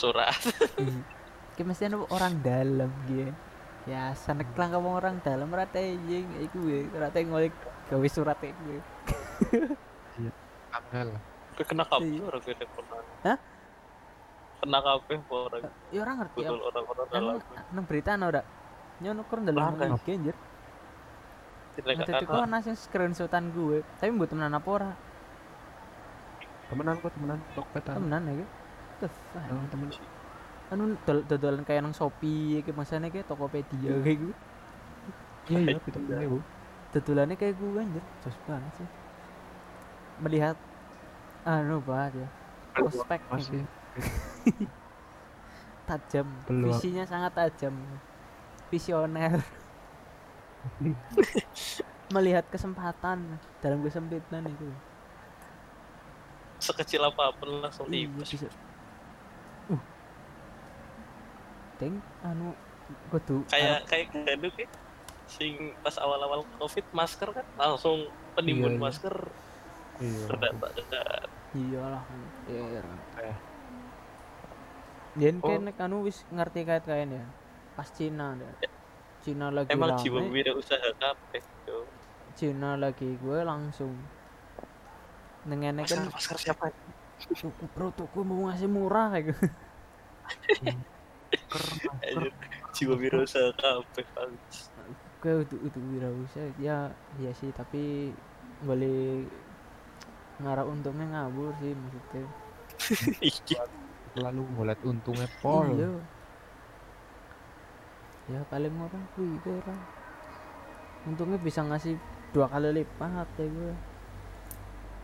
[1.56, 3.30] Ki mesti ana orang dalam gitu.
[3.84, 7.54] Ya sanek lang kamu orang dalam rata anjing iku gue rata ngolik
[7.88, 8.78] gawe surat iku.
[10.72, 12.22] angel lah Gue kena kabel Iya.
[12.24, 13.00] orang gue pernah.
[13.26, 13.38] Hah?
[14.58, 16.48] Kena kabel orang Ya orang ngerti ya.
[16.48, 17.36] betul orang-orang Nang dalam.
[17.72, 18.42] nang berita ana ora?
[19.00, 19.98] Nyono kurang dalam Lara.
[19.98, 20.36] iki anjir.
[21.72, 24.92] Tidak Nah, tadi kok ana sing screenshotan gue, tapi mbok temenan apa ora?
[26.68, 28.48] temenan kok temenan tokpetan Temenan ya.
[29.00, 29.44] The fuck?
[29.50, 29.88] Oh, temen
[30.72, 34.36] Anu dol- dodolan kayak nang Shopee iki maksudnya kayak Tokopedia kayak gue.
[35.52, 36.00] iya iya itu
[36.32, 36.40] bu.
[36.96, 38.90] Dodolannya kayak gue anjir, jos banget sih.
[40.24, 40.56] Melihat
[41.44, 42.28] anu banget ya.
[42.72, 43.68] Prospek masih
[45.90, 46.28] tajam.
[46.48, 46.72] Peluang.
[46.80, 47.76] visinya sangat tajam.
[48.72, 49.44] Visioner.
[52.16, 54.68] Melihat kesempatan dalam kesempitan itu.
[56.62, 58.46] Sekecil apa pun langsung iya bisa
[59.72, 59.82] uh
[61.82, 62.54] deng anu
[63.10, 64.70] kudu kayak kayak gaduk ya
[65.26, 68.06] sing pas awal-awal covid masker kan langsung
[68.38, 68.84] penimbun Iya, iya.
[68.86, 69.16] masker
[69.98, 72.04] iya redat-redat iyalah
[72.46, 72.82] iya
[73.22, 73.38] Eh.
[75.20, 75.52] Yen Oh.
[75.52, 77.26] kene anu wis ngerti kait kain ya.
[77.76, 78.48] Pas Cina deh.
[79.22, 81.84] Cina lagi emang rame, jiwa wira usaha kabeh yo
[82.34, 83.92] Cina lagi gue langsung
[85.46, 86.66] Nengene masker kan masker siapa
[87.22, 89.46] tuku bro tuku mau ngasih murah kayak gitu.
[92.72, 94.06] Jiwa wira usaha kabeh
[95.22, 96.90] Gue untuk untuk wirausaha ya
[97.22, 98.10] iya sih tapi
[98.66, 99.22] boleh
[100.42, 102.26] ngarah untungnya ngabur sih maksudnya.
[103.22, 103.62] iya
[104.18, 105.92] lalu ngeliat untungnya pol Iya.
[108.34, 109.82] Ya paling murah kuwi gue orang.
[111.06, 111.98] Untungnya bisa ngasih
[112.34, 113.74] dua kali lipat ya gue.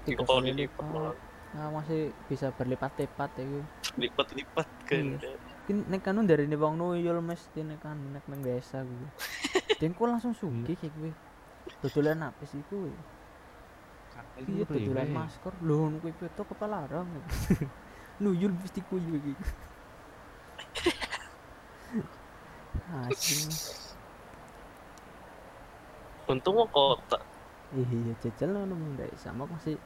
[0.08, 1.13] tiga kali lipat malah.
[1.48, 3.63] Nah, masih bisa berlipat-lipat ya gue.
[3.98, 4.88] lipat-lipat Iya.
[4.88, 9.10] kan Ini nek kanu dari nih bang Noyol mesti nek kan nek nang desa gue.
[9.80, 11.12] Dan kok langsung sugih kayak gue.
[11.84, 12.91] Tutulan apa sih gue?
[14.47, 15.53] Iya tutulan masker.
[15.60, 17.10] Loh nu kuwi peto kepala larang.
[18.23, 19.45] Nuyul mesti kuyu gitu.
[22.88, 23.51] Asing.
[26.27, 27.19] untung mau kota
[27.71, 29.80] Iya jajal lo nemu desa sama masih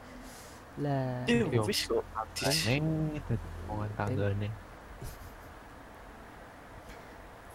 [0.82, 1.22] lah.
[1.26, 2.06] Iya, wis kok
[2.66, 3.34] neng itu
[3.70, 4.50] omongan tangga nih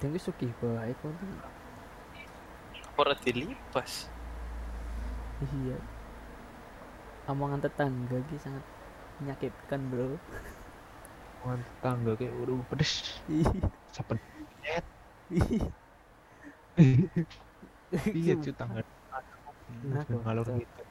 [0.00, 1.12] Gue sugih bae kok.
[2.96, 4.09] ora dilipas
[5.40, 5.76] Iya.
[7.28, 8.64] Omongan tetangga gitu sangat
[9.20, 10.16] menyakitkan bro.
[11.44, 12.92] omongan tangga kayak udah pedes
[13.94, 14.16] sapen
[15.37, 15.68] Iya.
[18.12, 18.80] iya cuy tangga
[19.87, 20.82] Nah, ngalor gitu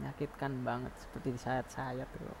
[0.00, 2.32] menyakitkan banget seperti disayat-sayat bro.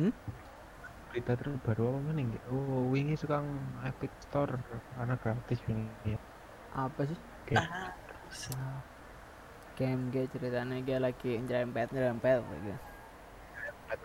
[0.00, 0.14] Hmm?
[1.10, 2.44] berita terbaru apa mana nggak?
[2.54, 3.46] oh wingi sekarang
[3.82, 4.58] Epic Store
[4.98, 6.18] anak gratis ini ya
[6.70, 7.18] apa sih?
[7.18, 7.58] Oke.
[7.58, 7.90] Ah,
[9.74, 12.78] Game gue ceritanya gue lagi nyerempet nyerempet gitu.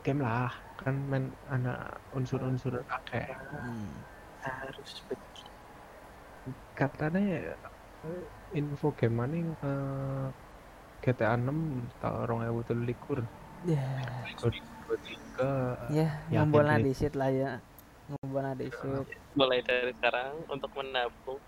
[0.02, 0.50] Game lah
[0.82, 3.90] kan main anak unsur-unsur kakek Hmm.
[4.42, 5.55] harus begitu
[6.76, 7.56] katanya
[8.06, 8.24] eh,
[8.60, 10.28] info game mana yang eh,
[11.04, 13.24] GTA 6 tahun 2023
[13.66, 13.82] Ya,
[14.44, 17.52] 2023 ya Yakin ngumpul di sit lah ya.
[18.12, 19.08] Ngumpul di sit.
[19.36, 21.42] mulai dari sekarang untuk menabung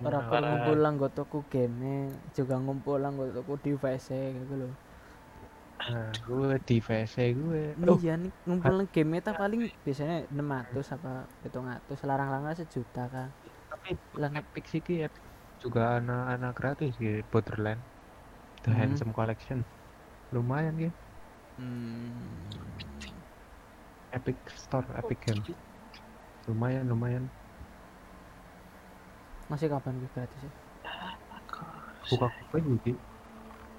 [0.00, 4.74] Orang kan ngumpul lang gotoku game juga ngumpul lang gotoku device gitu loh.
[5.80, 11.10] nah, gue di VC gue Iya nih ngumpul lang game itu paling biasanya 600 apa
[11.42, 13.28] 700 larang-larang sejuta kan.
[13.82, 15.24] Tapi Lah nek Epic sih Ki, Epic
[15.62, 17.80] juga anak-anak gratis gitu Borderland.
[18.64, 18.74] The Hmm.
[18.78, 19.58] Handsome Collection.
[20.34, 20.96] Lumayan gitu
[21.58, 22.50] hmm,
[24.12, 25.48] Epic Store Epic Game.
[26.46, 27.24] lumayan lumayan.
[29.50, 30.52] Masih kapan gue gratis ya?
[32.08, 32.90] buka buka juga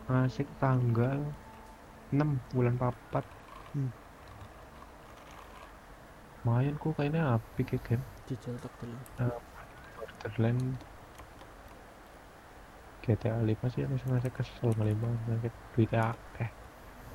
[0.08, 1.20] ngasih tanggal
[2.16, 3.26] 6 bulan papat.
[3.74, 3.92] Hmm.
[6.44, 8.04] lumayan kok kayaknya apik ya game
[8.80, 8.98] dulu.
[10.22, 10.78] Borderland
[13.02, 16.50] GTA 5 sih masih masih kesel kali banget duitnya akeh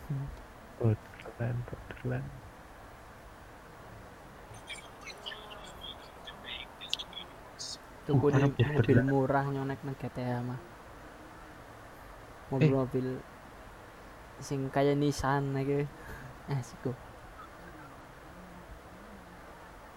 [0.06, 0.26] Hmm.
[0.78, 2.28] Borderland Borderland
[8.06, 10.60] Tuku di anak mobil murah nyonek nang GTA mah.
[12.54, 13.18] Mobil-mobil
[14.38, 15.90] sing kaya Nissan gitu.
[16.46, 16.94] Asik kok.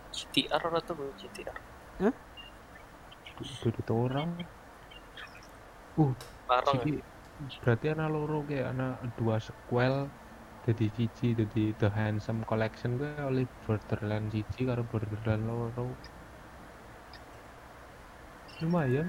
[0.10, 1.54] GTR atau GTR
[2.02, 2.29] Du-
[3.40, 4.36] duit orang
[6.50, 6.92] larang ya jadi
[7.64, 10.12] berarti anak loro kayak anak dua sequel
[10.68, 15.96] jadi cici jadi The Handsome Collection gue oleh Borderland cici karo Borderland loro
[18.60, 19.08] lumayan.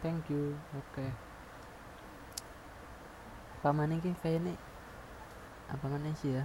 [0.00, 0.56] Thank you.
[0.72, 1.29] Oke.
[3.60, 4.56] Apa mana ki kayaknya
[5.68, 6.44] apa mana sih ya?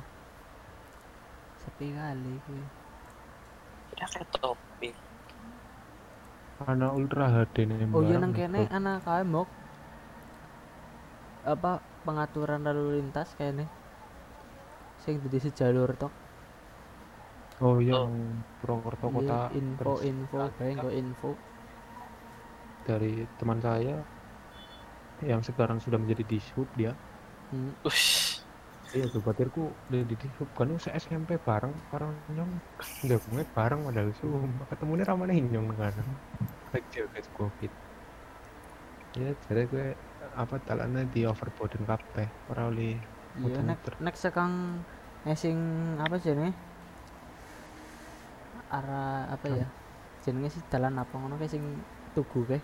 [1.63, 2.59] Sepi kali ki.
[3.99, 4.89] ya kayak topi.
[6.71, 9.47] Anak Ultra HD nih Oh iya nang kene anak kae mok.
[11.47, 13.65] Apa pengaturan lalu lintas kayaknya.
[15.03, 16.11] Sing di sejalur tok.
[17.63, 18.11] Oh yang
[18.59, 21.29] Purwokerto Iya, kota info info kayak info.
[22.85, 24.14] Dari teman saya
[25.23, 26.91] yang sekarang sudah menjadi dishub dia.
[27.53, 27.71] Hmm.
[27.85, 28.41] Ush.
[28.95, 32.51] iya tuh batirku udah di dishub kan se SMP bareng bareng nyong.
[33.03, 34.65] Nggak gue bareng padahal sumpah.
[34.71, 35.93] Ketemunya ramah nih nyong kan.
[36.71, 37.71] Kecil guys covid
[39.15, 39.85] ya jadi gue
[40.35, 42.27] apa talannya di overboard kabeh.
[42.51, 42.99] Ora oleh
[43.39, 44.83] iya nek nek sekang
[45.23, 45.59] ngesing
[45.99, 46.53] apa sih nih
[48.71, 49.67] arah apa ya?
[50.19, 51.63] Jenenge sih jalan apa ngono kayak sing
[52.11, 52.63] tugu kayak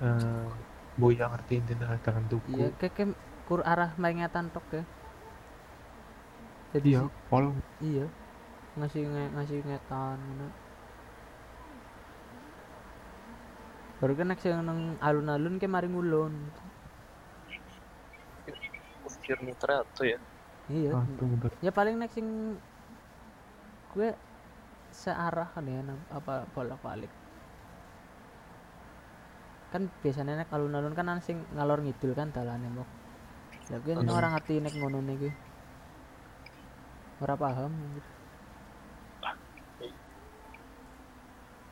[0.00, 0.48] Eh,
[1.00, 3.10] boya ngerti intinya dalam tuku iya kayak kayak
[3.48, 4.82] kur arah mengetan tok ya.
[6.72, 7.44] Jadi iya si- pol
[7.84, 8.04] iya
[8.78, 10.46] ngasih nge, ngasih ngetan ngono.
[14.00, 16.32] Baru kan nek sing nang alun-alun ke mari ngulon
[19.04, 19.68] Ukir muter
[20.00, 20.18] ya.
[20.72, 20.90] iya.
[20.96, 21.04] Ah
[21.60, 22.26] ya paling nek sing
[23.94, 24.08] gue
[24.94, 25.82] searah kan ya
[26.14, 27.10] apa bolak balik
[29.70, 32.88] kan biasanya nek alun-alun kan ana sing ngalor ngidul kan dalane mok
[33.66, 34.10] ya gue Hmm.
[34.10, 35.32] orang ngerti nek ngono nih gue
[37.20, 37.72] ora paham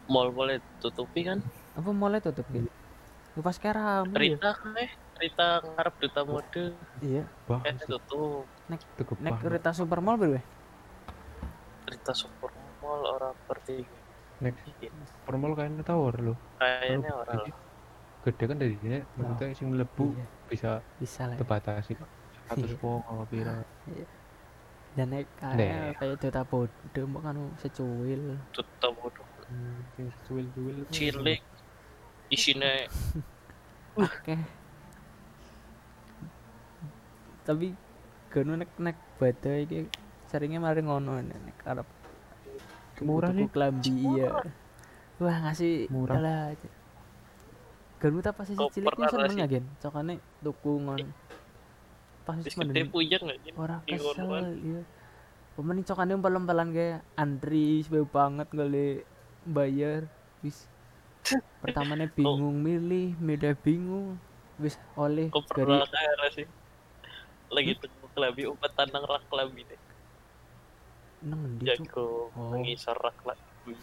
[0.09, 1.45] Mall-mall tutupi kan.
[1.77, 2.71] apa mulai tutup gitu
[3.37, 4.91] Ya, pas keram iya Rita kan eh.
[5.15, 6.65] Rita ngarep duta mode.
[6.99, 7.23] iya
[7.63, 8.49] Eh tutup.
[8.97, 10.43] tegep nek banget kereta supermall ber
[11.87, 13.85] Rita super mall orang seperti
[14.39, 14.65] next
[15.23, 17.53] formal kayaknya tower loh kayaknya orang
[18.29, 21.39] gede- kan dari sini maksudnya sing lebu Iya, bisa bisa lah ya.
[21.41, 21.93] terbatasi.
[22.47, 22.81] Atus Iya.
[22.81, 23.55] wong apa pira
[24.93, 28.23] dan nek kayak kayak duta bodoh mbok kan secuil.
[28.51, 29.23] Duta mode.
[29.47, 31.41] Hmm, sing secuil-cuil Cilik.
[32.35, 32.69] Isinya
[33.99, 34.35] oke.
[37.43, 37.67] Tapi
[38.29, 39.89] ganu nek nek badai iki
[40.27, 41.89] seringnya mari ngono nek nek arep
[43.01, 44.31] murah nih klambi iya.
[45.17, 46.15] Wah ngasih Murah.
[46.15, 46.43] alah
[47.99, 49.43] ganu tak pas isi Koper cilik ku apa seneng sih?
[49.43, 51.03] ya gen cokane tuku ngon
[52.23, 53.53] pas wis isi gede puyeng nggak sih?
[53.59, 54.83] ora di kesel iya
[55.59, 59.03] Pemening cokane umpal-umpalan kayak antri sebew banget kali
[59.43, 60.07] bayar
[60.47, 60.71] wis
[61.63, 64.15] pertamanya bingung milih beda bingung
[64.63, 66.47] wis oleh dari kayak sih?
[67.51, 69.81] Lagi tuku kelabi umpetan nang rak kelabi deh.
[71.27, 72.55] nang cuk Jago Oh.
[72.55, 73.75] mengisar rak kelabi.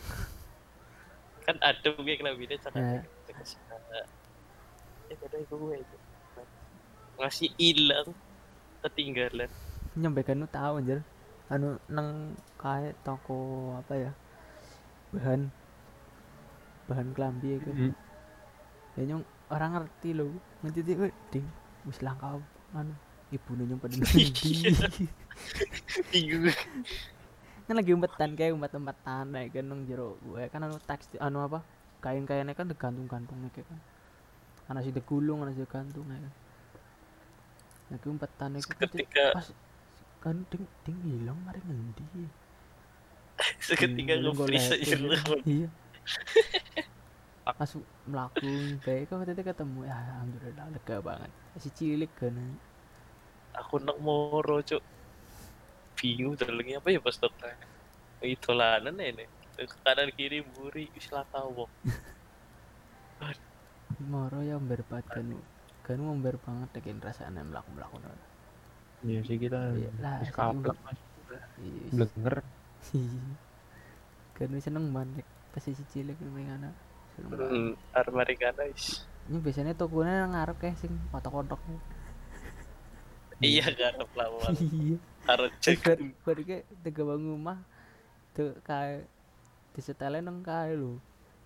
[1.43, 3.03] Kan ada gue kelabi deh cakap.
[3.93, 4.05] Eh
[5.25, 5.97] ada gue itu.
[7.19, 8.09] Ngasih hilang
[8.85, 9.49] ketinggalan.
[9.95, 10.99] nyampaikan lu tahu anjir.
[11.47, 14.11] Anu nang kayak toko apa ya?
[15.15, 15.47] Bahan.
[16.85, 17.75] Bahan kelambi ya kan?
[17.75, 17.93] Hmm.
[18.95, 20.31] ya nyong orang ngerti lo
[20.63, 21.43] nanti dia ding
[21.83, 22.39] wis langkah
[22.71, 22.95] anu
[23.27, 24.31] ibu nyong pada nanti
[26.15, 26.47] Bingung.
[27.67, 30.43] kan lagi umpetan kayak umpet umpetan naik kan nang jero gue.
[30.53, 31.59] Kan anu teks anu apa
[32.03, 33.79] kain kainnya kan tergantung gantung nih kan
[34.71, 36.33] ana sih digulung ana sih gantung ya kan
[37.85, 39.47] lagi umpetan itu Ketika pas
[40.23, 42.05] kan ding ding hilang mari ngendi
[43.65, 44.95] seketika nge-freeze aja
[45.45, 45.69] iya.
[47.45, 47.71] pas
[48.09, 51.31] melaku baik kok itu ketemu ya alhamdulillah lega banget
[51.61, 52.33] si cilik kan
[53.63, 54.83] Aku nang moro cuk.
[55.95, 57.55] Bingung terlengi apa ya pas dokter.
[58.19, 59.23] Itu lanan ini.
[59.55, 61.71] Ke kanan kiri buri wis lah tau wong.
[64.11, 65.23] moro ya berbat kan
[65.87, 67.95] kan member banget dengan rasanya melaku melaku
[69.07, 70.99] Iya sih kita Iya lah, kaplek mas.
[71.61, 72.35] Iya blenger.
[74.35, 75.23] Kan seneng banget
[75.55, 76.75] pas si cilik ini anak.
[77.15, 77.51] Seneng banget.
[77.55, 78.35] Hmm, armari
[78.73, 79.07] wis.
[79.25, 81.57] ini biasanya tokonya ngarep kayak sing kotok-kotok
[83.39, 84.53] Iya garep lawan.
[84.75, 84.97] iya.
[85.25, 85.81] Harus cek.
[85.81, 87.57] kayak tega bangun rumah
[88.35, 89.07] tuh kayak
[89.75, 90.97] disetelin nang kae lho.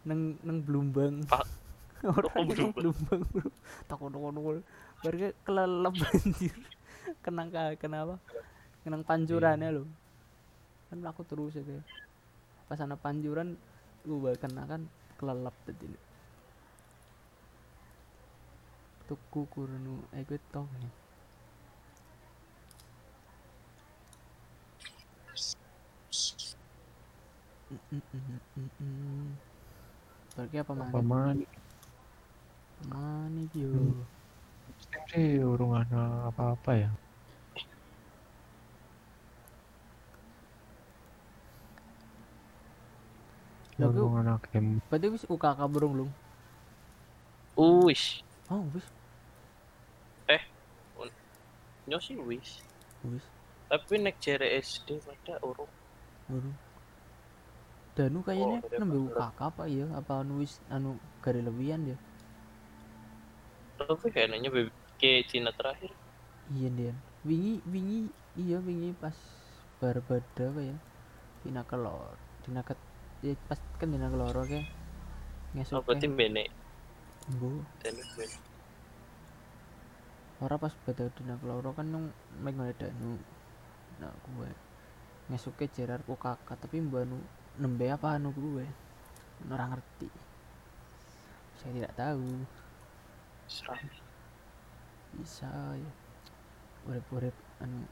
[0.05, 1.25] Nang nang Blumbang.
[2.05, 3.21] Orang nang Blumbang.
[3.33, 3.49] Bro.
[3.89, 4.61] Takut takut
[5.01, 6.57] bar kelelep anjir.
[7.25, 8.21] Kenang kae kenapa?
[8.85, 9.83] Kenang pancurannya lho.
[10.93, 11.83] Kan aku terus ya kayak
[12.69, 13.57] pas ana pancuran
[14.05, 14.85] gua kena kan
[15.17, 15.89] kelelep tadi
[19.09, 20.93] tuku kurunu eh gue tau nih
[30.33, 31.05] Pergi apa apa mana?
[31.05, 31.37] man
[32.89, 33.69] Mana yo?
[33.69, 34.01] Hmm.
[35.13, 36.89] sih urung ana apa-apa ya
[43.79, 46.11] urung ana game Berarti wis UKK burung lung.
[47.55, 48.25] Uish.
[48.49, 48.87] Oh wis.
[51.89, 52.61] Nyo sih wis.
[53.05, 53.25] wis
[53.69, 55.69] Tapi nek jere SD pada urung.
[56.29, 56.53] baru
[57.99, 58.95] Danu kayaknya Oh, nembe.
[59.07, 59.85] UKK apa ya?
[59.99, 60.91] Apa anu wis anu
[61.23, 61.97] gari lebihan ya
[63.79, 65.91] Tapi kayaknya be- ke Cina terakhir.
[66.55, 66.93] iya dia
[67.27, 67.99] wingi wingi
[68.43, 69.15] iya wingi pas
[69.79, 70.77] barbada apa ya?
[71.43, 72.79] Dina kelor dina ket
[73.25, 74.61] ya pas kan dina keloro ke
[75.71, 76.43] Oh, ngesuk berarti bene.
[77.39, 77.61] bu
[80.45, 81.87] ora pas bada dina keloro kan
[82.43, 83.11] mek ngene danu.
[84.01, 84.49] Nah gue
[85.29, 87.17] ngesuke jerar ku kakak tapi mbak anu
[87.59, 88.65] nembe apa anu gue?
[89.51, 90.09] Ora ngerti.
[91.59, 92.27] Saya tidak tahu.
[93.51, 93.77] Seram.
[95.09, 95.91] bisa ya.
[96.87, 97.83] Urip-urip anu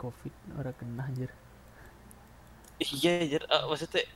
[0.00, 1.30] covid ora kena anjir.
[2.78, 3.42] Iya, jar.
[3.50, 4.06] Ah, maksudnya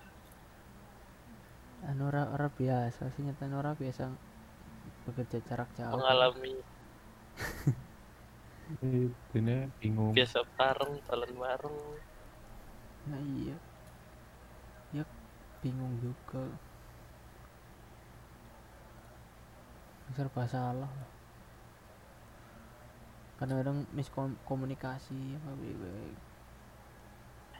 [1.83, 4.07] anu ora ora biasa sih nyatanya ora biasa
[5.03, 5.99] bekerja jarak jauh.
[5.99, 6.55] mengalami
[9.35, 10.15] ini bingung.
[10.15, 11.79] biasa bareng, jalan bareng.
[13.11, 13.59] nah iya.
[13.59, 13.72] ya
[15.63, 16.45] bingung juga.
[20.13, 21.13] Serba salah lah.
[23.43, 26.15] kadang-kadang miskomunikasi apa bebek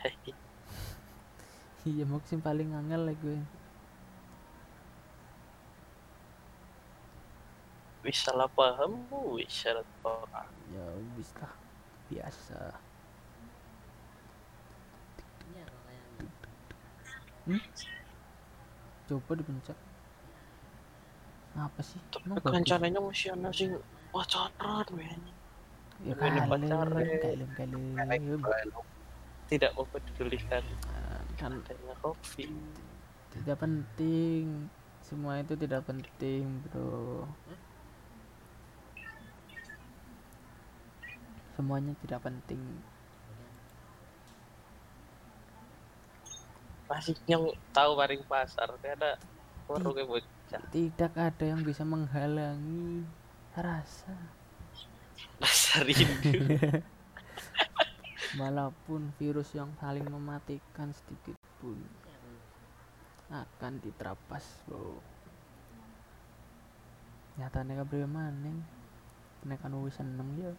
[1.91, 3.39] iya maksud paling angel lah gue.
[8.03, 10.51] Wis salah paham, wis salah paham.
[10.71, 10.87] ya
[11.19, 11.55] wis lah.
[12.11, 12.79] Biasa
[17.47, 17.63] hmm?
[19.11, 19.79] coba dipencet
[21.53, 22.01] apa sih?
[22.09, 23.77] Tapi caranya masih ana sing
[24.09, 25.21] pacaran men.
[26.01, 27.05] ya Ini kalem pacaran.
[27.21, 28.73] kalem kalem.
[29.53, 30.65] Tidak mempedulikan.
[30.89, 32.49] Ah, kan adanya kopi.
[33.37, 34.69] tidak penting.
[35.05, 37.29] Semua itu tidak penting bro.
[41.53, 42.61] Semuanya tidak penting
[47.25, 49.17] Yang tahu paling pasar ada
[49.69, 50.61] yang bocah.
[50.69, 53.09] tidak ada yang bisa menghalangi
[53.57, 54.13] rasa
[55.41, 56.45] Rasa rindu.
[58.41, 61.77] walaupun virus yang paling mematikan sedikit pun
[63.29, 65.01] akan diterabas bro
[67.37, 68.61] nyatanya kabeh maning
[69.45, 70.53] nek kan wis seneng ya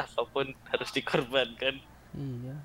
[0.00, 1.76] Apa pun harus dikorbankan.
[2.14, 2.56] iya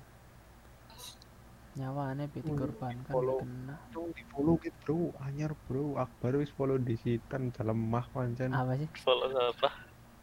[1.76, 3.38] nyawane be Hmm, dikorbankan follow.
[3.38, 3.76] ya kena.
[4.12, 5.00] Di follow gitu bro.
[5.22, 5.84] Anyar bro.
[5.96, 8.50] Akbar wis follow di sitan dalam mah pancen.
[8.50, 8.88] Apa sih?
[9.00, 9.68] Follow apa?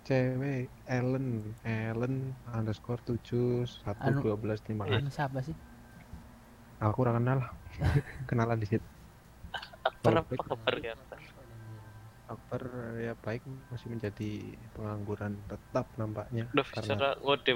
[0.03, 1.55] cewek Ellen.
[1.63, 5.55] Ellen underscore tujuh satu Anu- dua belas lima siapa sih?
[6.83, 7.39] Aku kurang kenal.
[8.29, 8.83] Kenalan di situ.
[10.03, 10.93] Apa kabar ya?
[12.27, 12.61] Akbar
[12.99, 13.47] ya baik.
[13.71, 14.31] Masih menjadi
[14.73, 17.51] pengangguran tetap nampaknya Udah karena bicara ngode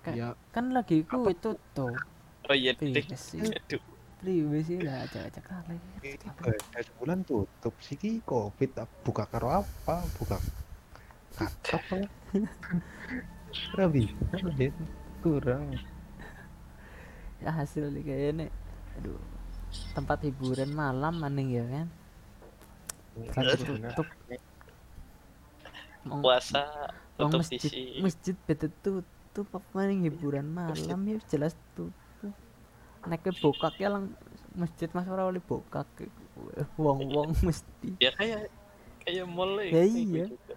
[0.00, 0.28] kan, ya.
[0.54, 1.92] kan lagi ku itu tuh
[2.50, 2.90] Oh iya deh.
[2.90, 3.82] privacy Aduh.
[4.22, 5.76] privacy lah acak-acak kali.
[6.02, 8.22] Ini ibadah sebulan tutup sih ki.
[8.26, 10.02] Covid ah, buka karo apa?
[10.18, 10.38] Buka
[13.92, 14.72] bisa Dit.
[15.24, 15.74] kurang.
[17.42, 18.46] Ya hasil nih kayaknya
[19.00, 19.18] aduh
[19.96, 21.88] tempat hiburan malam maning ya kan?
[23.32, 24.06] Lagi tutup.
[26.02, 28.02] Puasa tutup masjid sisi.
[28.02, 30.04] masjid beda tutup apa maning?
[30.10, 32.01] Hiburan malam ya jelas tutup
[33.10, 34.14] nek bokak ya lang
[34.54, 35.88] masjid mas ora oleh bokak
[36.78, 37.90] wong wong mesti.
[37.98, 38.46] Ya kayak
[39.02, 40.24] kayak mall Ya kayak iya.
[40.30, 40.54] gitu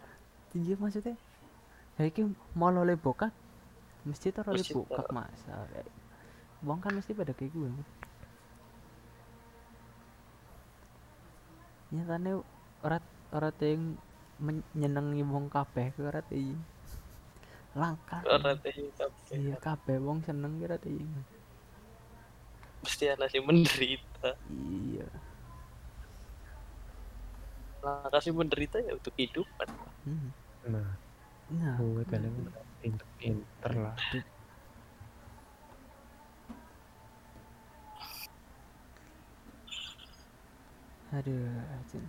[0.55, 1.15] iya maksudnya?
[1.97, 2.21] Ya iki
[2.59, 3.31] mau oleh bokak
[4.05, 5.87] masjid ora oleh bokak masa kayak
[6.65, 7.69] wong kan mesti pada kayak gue
[11.93, 12.31] nyatane
[12.85, 12.97] ora
[13.37, 13.79] ora ting
[14.45, 16.57] menyenengi wong kabeh ora ting
[17.75, 18.23] langka.
[18.23, 19.37] Orang teh kabeh.
[19.41, 21.03] iya kabeh wong seneng kira ting
[22.85, 24.37] Pasti ada sih menderita.
[24.53, 25.07] iya
[27.85, 29.69] Nah, kasih menderita ya untuk kehidupan.
[30.05, 30.29] hmm.
[30.65, 30.89] nah
[31.45, 32.33] nah gue kadang
[32.81, 33.93] pinter-pinter lah
[41.13, 41.37] aduh
[41.89, 42.03] Cin.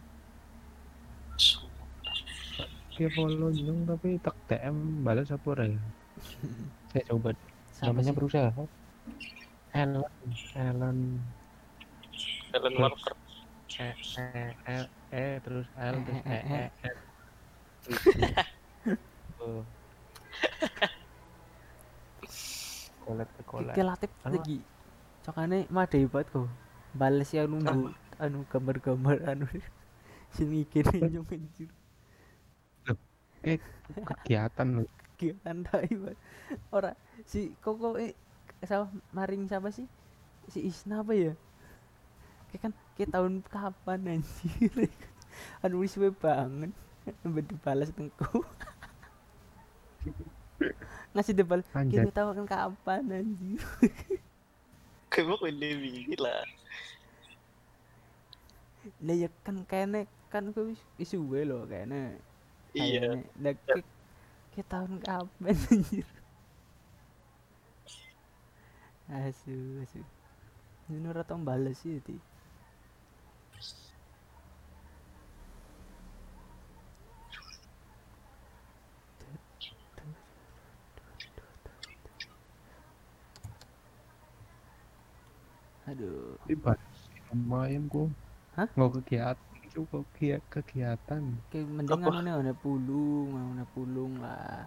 [2.97, 5.77] dia follow dong tapi tak DM balas apa orang
[6.91, 7.31] saya coba
[7.85, 8.17] namanya sih?
[8.17, 8.49] berusaha
[9.77, 10.03] Ellen
[10.57, 10.99] Ellen
[12.51, 12.81] Helen Terus.
[12.81, 13.17] Marker.
[13.77, 13.89] E
[14.25, 14.77] E E
[15.13, 16.93] E terus L terus E E E
[19.37, 19.61] Oh.
[23.05, 23.75] Kolet ke kolet.
[23.77, 24.59] Iki Latif Anu- lagi.
[25.23, 26.49] Cokane made banget kok
[26.97, 29.47] bales ya nunggu anu gambar-gambar anu.
[30.35, 31.71] Sing iki nyung anjir.
[33.47, 33.61] Eh
[33.95, 34.83] kegiatan
[35.15, 36.17] kegiatan tai Pak.
[36.75, 38.17] ora si koko eh
[38.65, 39.85] sama maring siapa sih?
[40.49, 41.37] Si Isna apa ya?
[42.49, 44.89] Kayak kan kayak tahun kapan anjir?
[45.63, 46.73] Aduh wis suwe banget.
[47.21, 48.41] Sampai dibalas tengku.
[51.13, 51.61] Ngasih debal
[51.93, 53.61] kita tahu kan kapan anjir?
[55.13, 56.45] Kayak mau ini bingi lah.
[59.03, 62.15] lah ya kan kayaknya kan gue wis wis suwe loh kayaknya
[62.77, 63.25] Iya.
[63.41, 63.55] lah
[64.55, 66.07] kayak tahun kapan anjir
[69.07, 69.55] asu
[69.87, 70.03] asu
[70.91, 72.19] ini ora tau balas sih ti
[85.87, 86.83] aduh Ibarat
[87.31, 88.11] lumayan gua.
[88.59, 88.67] Hah?
[88.75, 90.43] Nggak kegiatan, cukup kegiatan.
[90.51, 91.23] kegiatan.
[91.55, 92.11] kayak mending Apa?
[92.11, 94.67] anu nih pulung anu pulung lah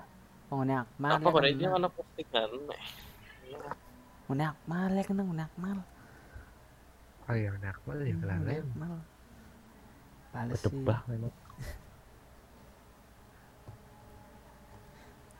[0.49, 2.49] ini akmal Apa kan, ini mana postingan?
[4.29, 5.77] Ngene akmal ya kan ngene akmal.
[7.29, 8.45] Oh iya, nah, akmal ya kelalen.
[8.45, 8.93] ngene akmal.
[10.29, 10.85] Bales sih.
[11.09, 11.33] Memang.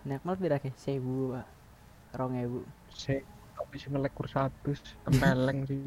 [0.02, 0.74] Ngene akmal pira ke?
[0.74, 1.48] 1000, Pak.
[2.18, 2.66] 2000.
[2.90, 3.22] Saya
[3.60, 4.74] tapi sih ngelek kur satu,
[5.06, 5.86] tempeleng sih.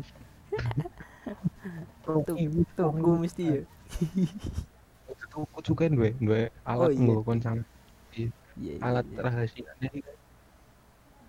[2.07, 2.23] Tuh,
[2.79, 3.63] Tunggu mesti ya.
[5.33, 7.03] Tuku juga gue, gue alat iya.
[7.09, 7.59] gue konsang
[8.13, 8.29] Iya,
[8.61, 9.19] iya, alat iya.
[9.25, 9.89] rahasianya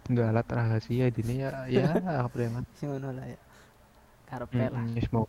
[0.10, 1.88] Enggak alat rahasia ini ya ya
[2.28, 3.40] apa yang Sing ngono lah ya.
[4.28, 4.84] Karepe lah.
[4.84, 5.26] Mm, mau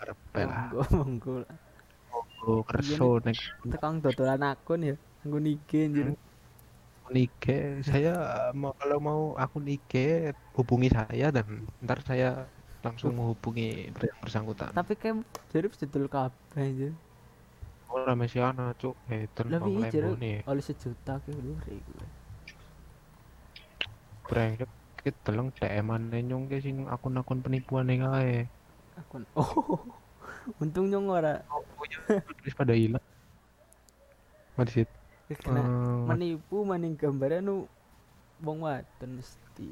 [0.00, 0.58] karepe lah.
[0.72, 1.56] Monggo, monggo lah.
[2.46, 4.96] Oh, kerso nek Tekang dodolan akun ya.
[5.26, 6.06] Nggo nige anjir.
[7.06, 8.14] Nike saya
[8.50, 9.94] mau kalau mau akun IG
[10.58, 12.50] hubungi saya dan ntar saya
[12.82, 14.74] langsung menghubungi yang bersangkutan.
[14.74, 16.92] Tapi kayak jadi dodol kabeh anjir.
[17.86, 20.42] Oh, rame si ana cuk, wingi jare lembo nih.
[20.42, 21.54] oleh sejuta ke gue.
[24.26, 28.36] Brengsek kita deleng DM-an nyong ke sing akun-akun penipuan nih kae.
[28.96, 29.22] Akun.
[29.36, 29.78] Oh.
[30.56, 33.02] Untung nyong ora Oh, iya, terus pada hilang.
[34.64, 34.86] Sih.
[35.28, 37.66] kena Eh, menipu maning gambarnya nu
[38.38, 39.66] wong wadon mesti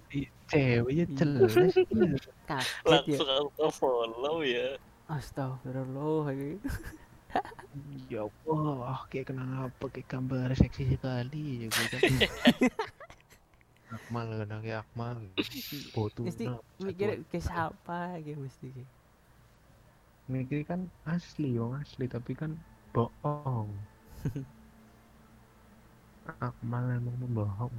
[0.45, 1.15] cewek ya Iya.
[1.15, 1.55] jelas.
[2.51, 2.67] kaget
[3.07, 4.75] ya Langsung aku follow ya.
[5.07, 6.59] astagfirullah iki.
[8.07, 12.01] Ya Allah, kayak kenapa kayak gambar seksi sekali ya gue kan.
[13.97, 15.17] Akmal kan kayak Akmal.
[15.95, 16.23] Botu.
[16.27, 16.45] mesti
[16.83, 18.85] mikir ke siapa gitu mesti ki.
[20.33, 20.81] mikir kan
[21.15, 22.51] asli wong asli tapi kan
[22.95, 23.71] bohong.
[26.49, 27.75] Akmal emang membohong.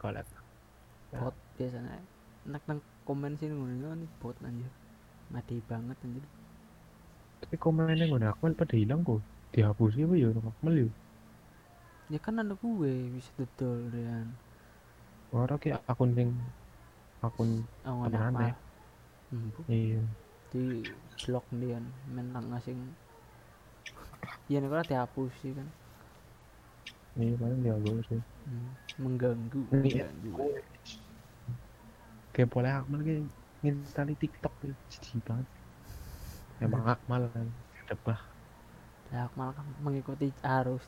[0.00, 0.28] Kolek.
[1.18, 1.92] bot biasanya
[2.46, 4.72] enak nang komen sih ngono nih bot anjir
[5.32, 6.24] mati banget anjir
[7.42, 9.20] Tapi komennya nggak Akmal pada hilang kok.
[9.54, 10.88] Dihapus ya ya Akmal ya.
[12.12, 14.26] Ya kan ada gue bisa dodol dan
[15.32, 16.30] Orang kayak akun sing
[17.20, 17.50] akun
[17.84, 18.40] oh apa?
[18.48, 18.54] ya?
[19.32, 20.00] hmm, iya.
[20.52, 20.64] di
[21.24, 21.78] blok dia
[22.08, 22.80] menang ngasing
[24.48, 25.68] ya nih kalau dihapus sih kan.
[27.18, 28.20] Iya paling dihapus sih.
[28.48, 28.68] hmm,
[29.02, 30.06] mengganggu Iya.
[30.08, 30.32] mengganggu.
[32.32, 33.22] Kayak boleh Akmal kayak
[33.62, 34.74] ngintali TikTok tuh.
[34.90, 35.46] Jijik banget.
[36.64, 37.46] Emang Akmal kan
[37.88, 38.20] debah
[39.08, 40.84] ya malah kan mengikuti arus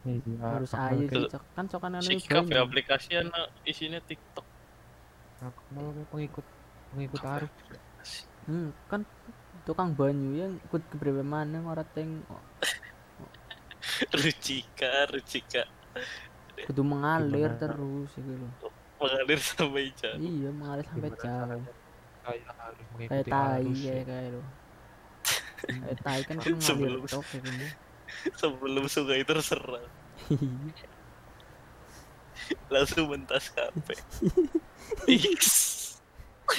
[0.00, 4.00] iya harus Akmal ayu kayak- sih cok kan cokan anu Sikap ya aplikasi anak isinya
[4.00, 4.46] TikTok.
[5.40, 6.46] Akmal pengikut
[6.90, 7.52] pengikut arus
[8.44, 9.04] Hmm, kan
[9.62, 12.40] tukang banyu yang ikut keberapa mana orang tengok
[14.10, 15.62] Rucika, Rucika.
[16.60, 17.60] kudu mengalir Gimana?
[17.60, 18.50] terus gitu loh
[18.98, 20.18] Mengalir sampai jauh.
[20.18, 21.62] iya mengalir sampai jauh
[23.06, 24.02] kayak tai kayak ya.
[24.02, 24.42] kayak lo
[25.56, 27.66] kayak tai kan kan ngalir Sebelum- tok kayak gini
[28.40, 29.86] Sebelum sungai terserang.
[32.72, 33.94] Langsung mentas kape.
[35.06, 35.42] X.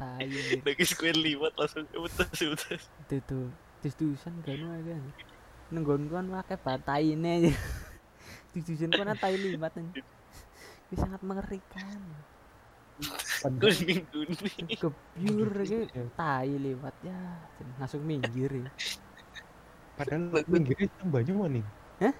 [0.00, 0.66] tai gitu.
[0.66, 2.82] Lagi square liwat langsung mentas mentas.
[2.82, 3.46] itu tuh
[3.78, 4.94] terus tulisan kan aja
[5.70, 7.52] nenggon kan pakai batai ini aja
[8.52, 10.02] tulisan kan tai limat anjir.
[10.90, 12.02] Ini sangat mengerikan
[13.42, 14.78] Padahal- Kuning kuning.
[14.78, 17.18] kebyur gitu Ya, tai lewat ya
[17.78, 18.70] langsung minggir ya
[20.02, 21.66] padahal minggirnya senang banyu maning
[22.02, 22.14] Hah?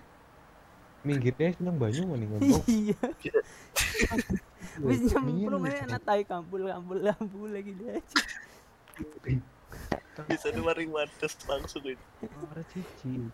[1.03, 2.99] minggirnya senang banyu maning ngomong iya.
[4.87, 8.01] Wis nyemplung aja anak tai kampul kampul kampul lagi dia.
[8.01, 9.37] Aja
[10.29, 12.05] Bisa numaring wadas langsung itu.
[12.25, 13.29] orang cici.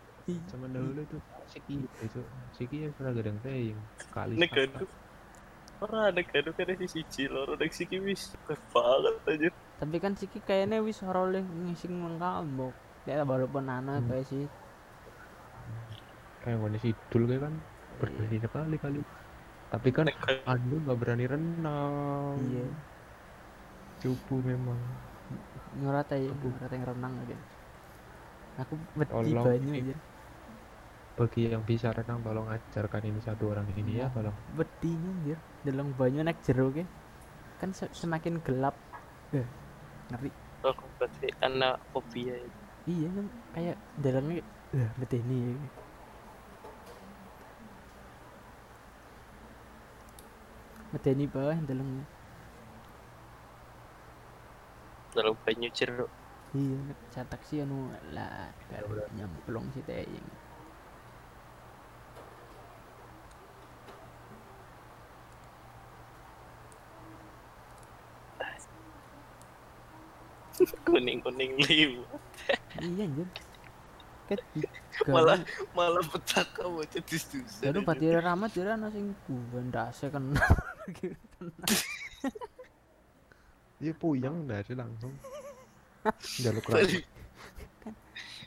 [0.51, 2.21] Zaman dahulu tuh Siki itu
[2.53, 4.33] Siki ya pernah gadang saya yang sekali.
[4.35, 4.85] Negadu.
[5.79, 7.55] Orang negadu kan si siji loro.
[7.55, 8.35] Nek siki wis
[8.73, 9.49] banget aja.
[9.79, 12.75] tapi kan Siki kayaknya wis oleh ngising nang kambok
[13.09, 14.07] ya walaupun anak Hmm.
[14.07, 14.45] kayak sih.
[16.39, 17.53] Kayak mana sidul kayak kan
[17.99, 18.99] berani sekali kali
[19.69, 20.07] tapi kan
[20.47, 22.37] anu nggak berani renang.
[22.41, 22.67] Iya.
[23.99, 24.79] Cupu memang.
[25.77, 27.37] Ngeratai Aku- ngeratai renang aja.
[28.59, 28.73] Aku
[29.05, 29.95] Tolong banyu aja.
[31.13, 34.33] Bagi yang bisa renang tolong ajarkan ini satu orang ini ya tolong.
[34.55, 35.37] Wedinya anjir.
[35.67, 36.87] Dalam banyu naik jero ke
[37.59, 38.73] kan se- semakin gelap.
[39.35, 39.43] Eh,
[40.09, 40.31] ngeri.
[40.63, 42.49] Oh, berarti anak fobia ya.
[42.89, 44.41] Iya kan kayak dalamnya
[44.73, 45.53] eh betini
[50.89, 52.05] betini bawah dalamnya
[55.13, 56.09] dalam banyu jeruk.
[56.57, 59.05] iya nek cetak sih anu lah kan udah.
[59.13, 60.25] nyemplung si teying
[70.83, 72.03] Kuning-kuning lima.
[72.77, 73.27] Iya anjir
[74.29, 74.39] kan
[75.15, 75.41] Malah
[75.73, 77.71] malah pecah kamu jadi susah.
[77.71, 79.15] Lalu patira ramat jare ana sing
[79.71, 80.37] ndase kena.
[83.79, 85.15] Iya puyeng dari langsung
[86.43, 86.99] jaluk lagi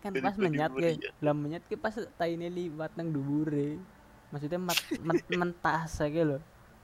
[0.04, 3.80] kan Dari pas menyat ke lah menyat ke pas taine liwat nang dhuwure.
[4.28, 6.38] Maksudnya mat, men- mentas aja lho.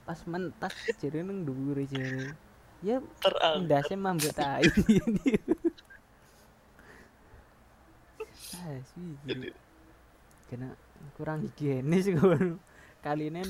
[0.08, 2.32] Pas mentas jare nang dhuwure jare.
[2.80, 3.68] Ya terang.
[3.68, 4.64] ndase mambet tai.
[8.56, 8.57] Ah,
[8.94, 9.10] sih.
[9.26, 9.52] gitu.
[10.48, 10.68] Kena
[11.16, 12.56] kurang higienis gue.
[12.98, 13.44] Kali ini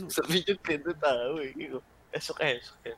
[0.44, 1.84] juga itu tahu ini kok.
[2.12, 2.96] Esok esok ya.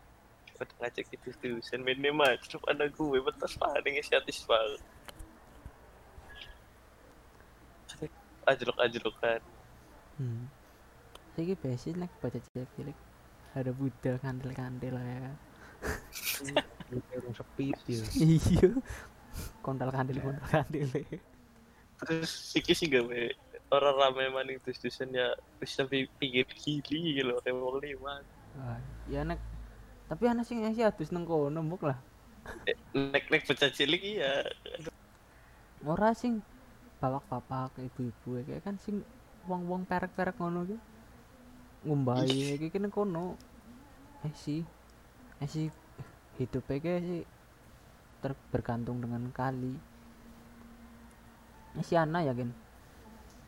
[0.61, 4.83] Pada ngajak itu tulisan mainnya macam ada gue betas paling estetis banget.
[8.45, 9.41] Ajlok-ajlok kan.
[10.21, 10.51] Hmm.
[11.37, 12.99] Saya basic nek baca cilik
[13.55, 15.37] ada budal kandel-kandel ya kan.
[17.39, 18.69] Sepi ya iya.
[19.63, 20.91] Kondal kandel kondal kandel.
[22.01, 23.05] Terus sikit sih gak.
[23.71, 25.31] Orang ramai maning terus tulisan ya
[25.61, 27.79] terus sampai pinggir kili gitu kayak mau.
[27.79, 29.39] Wah, ya nek
[30.11, 31.99] tapi anak sing ngasih atus nang kono mbok lah.
[32.91, 34.43] Nek nek pecah cilik iya.
[35.87, 36.43] Ora sing
[36.99, 39.07] bapak-bapak ibu-ibu kayak kan sing
[39.47, 40.77] wong-wong perek-perek ngono ki.
[41.87, 43.39] Ngumbai iki kene kono.
[44.27, 44.67] Eh sih.
[45.39, 45.71] Eh sih
[46.43, 47.23] hidupnya kayak sih
[48.51, 49.79] bergantung dengan kali.
[51.83, 52.51] Si Ana ya kan.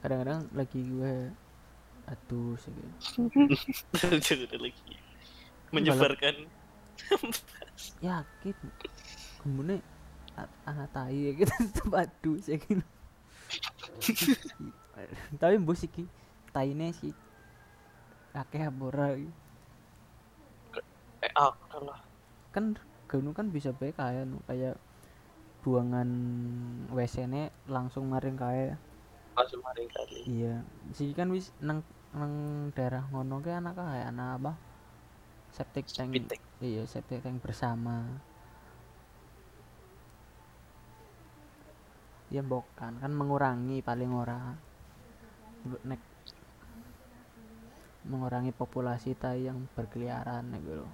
[0.02, 1.30] Kadang-kadang lagi gue
[2.10, 2.74] aduh sih
[3.94, 4.94] Jangan lagi
[5.72, 6.36] menyebarkan
[8.06, 8.56] yakin
[9.40, 9.80] kemudian
[10.68, 12.84] anak tai ya gitu tetep aduh gitu
[15.40, 16.04] tapi bos iki
[16.52, 17.16] taine sih
[18.36, 19.28] akeh abora iki.
[21.24, 21.32] eh
[21.80, 22.00] lah.
[22.52, 22.76] kan
[23.08, 24.76] ganu kan bisa baik kayak nu kayak
[25.62, 26.08] buangan
[26.96, 27.42] WC ne
[27.74, 28.76] langsung maring kayak
[29.36, 30.22] Langsung maring kali.
[30.32, 30.48] iya.
[30.96, 31.78] Sih kan wis nang
[32.18, 32.32] nang
[32.76, 34.50] daerah ngono ke anak kayak anak apa?
[35.56, 36.12] Septic tank.
[36.66, 37.96] Iya septic tank bersama.
[42.34, 44.40] Ya bukan kan mengurangi paling ora.
[45.88, 46.00] Nek
[48.10, 50.86] mengurangi populasi tai yang berkeliaran nek gitu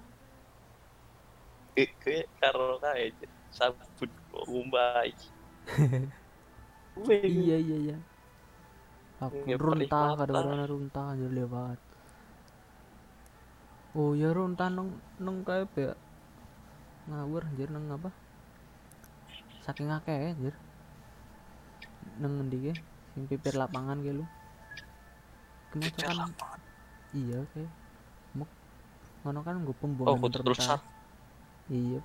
[2.01, 3.15] Kayak karo kayak
[3.57, 4.09] sabun
[7.05, 7.95] Wih, iya iya iya.
[9.25, 10.19] Aku Ya, runtah pelikmata.
[10.19, 11.77] kadang-kadang runtah aja lewat.
[13.99, 14.89] Oh ya runtah neng
[15.23, 15.91] neng kayak ya?
[17.09, 18.09] Ngawur anjir neng apa?
[19.65, 20.53] Saking akeh anjir.
[22.21, 22.73] Neng ngendi ke
[23.11, 24.25] sing pipir lapangan ke lu?
[25.71, 26.17] Kemacetan.
[26.21, 26.59] lapangan.
[27.19, 27.71] iya kayak
[28.37, 28.49] muk.
[29.23, 29.75] Ngono kan gue
[30.05, 30.81] Oh, pembuangan terus rentas.
[31.69, 32.01] iya.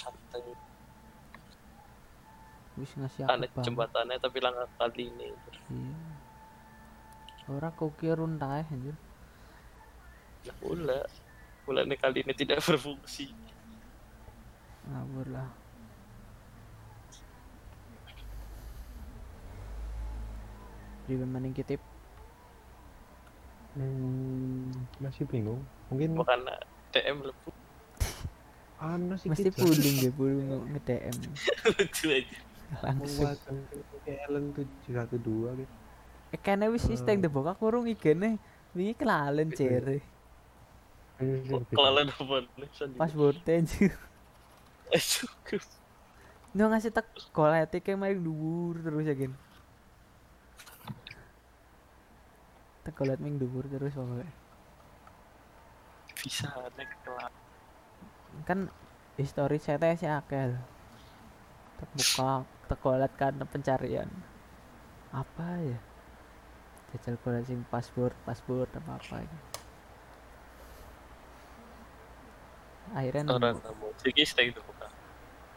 [0.00, 0.56] Santai.
[2.76, 5.28] Wis ngasih aku Aneh banget jembatannya tapi langkah kali ini.
[5.68, 5.96] iya
[7.48, 8.96] ora kok kira runtah anjir
[10.42, 11.00] Nah, pula.
[11.62, 13.34] Pula nih kali ini tidak berfungsi.
[14.86, 15.50] ngawur lah
[21.06, 21.82] Ribe maning kitip
[23.76, 25.60] Hmm, masih bingung
[25.92, 26.48] mungkin Bukan
[26.90, 27.50] DM lepu.
[28.76, 31.16] ana sih mesti kita puding deh puding nge-DM
[31.74, 32.38] Lucu aja.
[32.84, 33.32] langsung.
[34.06, 34.54] Ellen
[34.86, 35.74] 712 gitu.
[36.34, 38.38] Eh kene wis wis teng debok aku urung igene
[38.74, 40.02] wingi kelalen cere
[41.72, 42.70] Kelalen apa nih?
[44.94, 45.66] Eh, cukup.
[46.54, 49.34] Nyo ngasih tak kolete kayak main dhuwur terus ya gen
[52.86, 54.30] tak kolet main dhuwur terus pokoknya.
[56.22, 56.46] Bisa
[56.78, 57.34] nek kelalen.
[58.46, 58.58] kan
[59.18, 60.60] history saya teh si akeh lho.
[61.82, 64.10] tak buka tak kolet kan pencarian.
[65.14, 65.78] Apa ya?
[66.94, 69.38] Jajal golek sing paspor paspor apa apa ini.
[72.94, 73.88] Akhirnya orang nemu.
[73.98, 74.90] sih stay itu bukan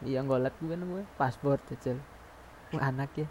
[0.02, 1.98] iya golek gue nemu paspor jajal.
[2.74, 3.26] Wah, anak ya.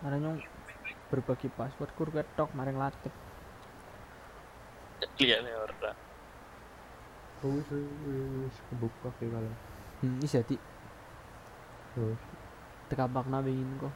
[0.00, 0.38] Karena
[1.10, 3.14] berbagi paspor kur ketok maring latip
[5.16, 5.96] lihatnya orang
[7.42, 7.68] Wis
[8.42, 9.52] wis kebuka kayak kalau.
[10.00, 10.54] hmm, ini jadi
[11.92, 12.22] Terus
[12.88, 13.94] tekapak nabingin kok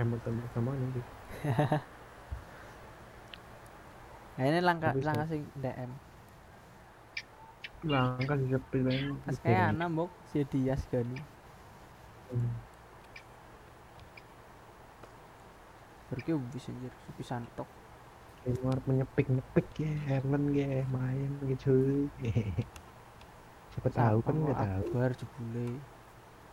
[0.00, 1.04] emang tembak sama nih.
[4.36, 5.90] nah ini langkah Habis langkah sing DM
[7.90, 9.20] Langkah sih sepi banget.
[9.24, 11.18] pas kayak anak mbok si Dias gani
[12.30, 12.62] Hmm.
[16.08, 16.92] Berarti bisa anjir
[17.30, 17.68] santok
[18.42, 22.06] Keluar menyepik nyepik ya, Helen ya, main gitu.
[23.72, 24.84] Siapa tahu kan nggak tahu.
[24.92, 25.80] Akbar jebule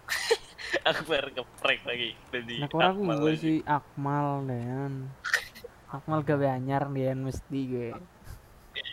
[0.89, 4.93] aku baru ngeprank lagi jadi Nah orang Akmal gue si Akmal Dean
[5.95, 7.89] Akmal gawe anyar Dean mesti gue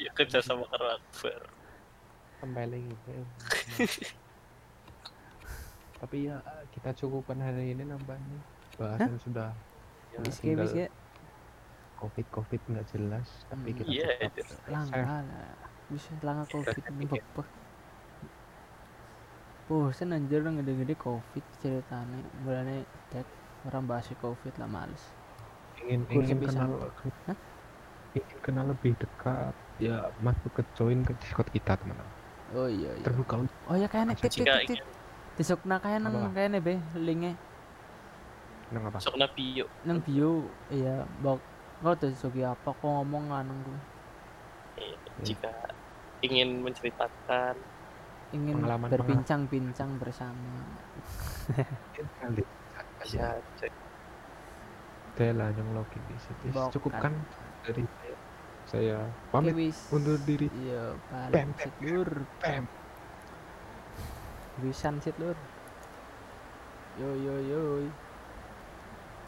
[0.02, 1.40] iya kerja sama karo Akbar
[2.36, 3.24] Kembali gitu.
[5.96, 6.36] Tapi ya
[6.68, 8.44] kita cukupkan hari ini nampaknya.
[8.76, 9.56] Bahasan sudah
[10.12, 10.92] ya, tinggal ke
[11.96, 13.78] covid covid nggak jelas tapi Hmm.
[13.80, 15.22] kita iya tetap itu langka lah.
[15.86, 17.48] Bisa langka covid ini bebek
[19.66, 22.20] bosen anjir gede-gede covid ceritanya.
[22.46, 23.26] Mulanya tek
[23.66, 25.02] orang bahas covid lah males.
[25.82, 26.70] Ingin Kursi ingin pisan.
[26.70, 26.90] kenal
[27.26, 27.38] Hah?
[28.16, 32.08] ingin kenal lebih dekat ya masuk ke join ke discord kita teman-teman.
[32.54, 33.04] Oh iya iya.
[33.04, 34.80] Terbuka oh ya kayaknya tit tit tit
[35.36, 37.34] besok nak kayak nang kayaknya be linknya.
[38.70, 39.02] Nang apa?
[39.02, 39.66] Masuk na bio.
[39.82, 41.42] Nang bio iya bak
[41.84, 43.80] kau tuh sogi apa kok ngomong nggak nang gue
[44.76, 45.52] Iya, jika
[46.20, 47.56] ingin menceritakan
[48.34, 50.66] ingin berbincang-bincang bersama.
[52.20, 52.44] Kali
[55.16, 56.68] Dela yang login di situ Bukan.
[56.76, 57.12] cukupkan
[57.64, 57.88] dari
[58.68, 59.08] saya.
[59.32, 60.52] Pamit undur diri.
[60.60, 60.92] Iya
[61.32, 62.10] Pem, balik sit lur
[62.44, 62.64] pem.
[64.60, 65.38] Wisan sit lur
[66.96, 67.60] yo yo yo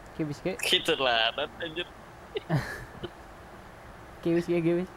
[0.09, 1.29] Oke wis ke gitu lah
[1.61, 1.85] anjir
[4.19, 4.89] Oke wis ke wis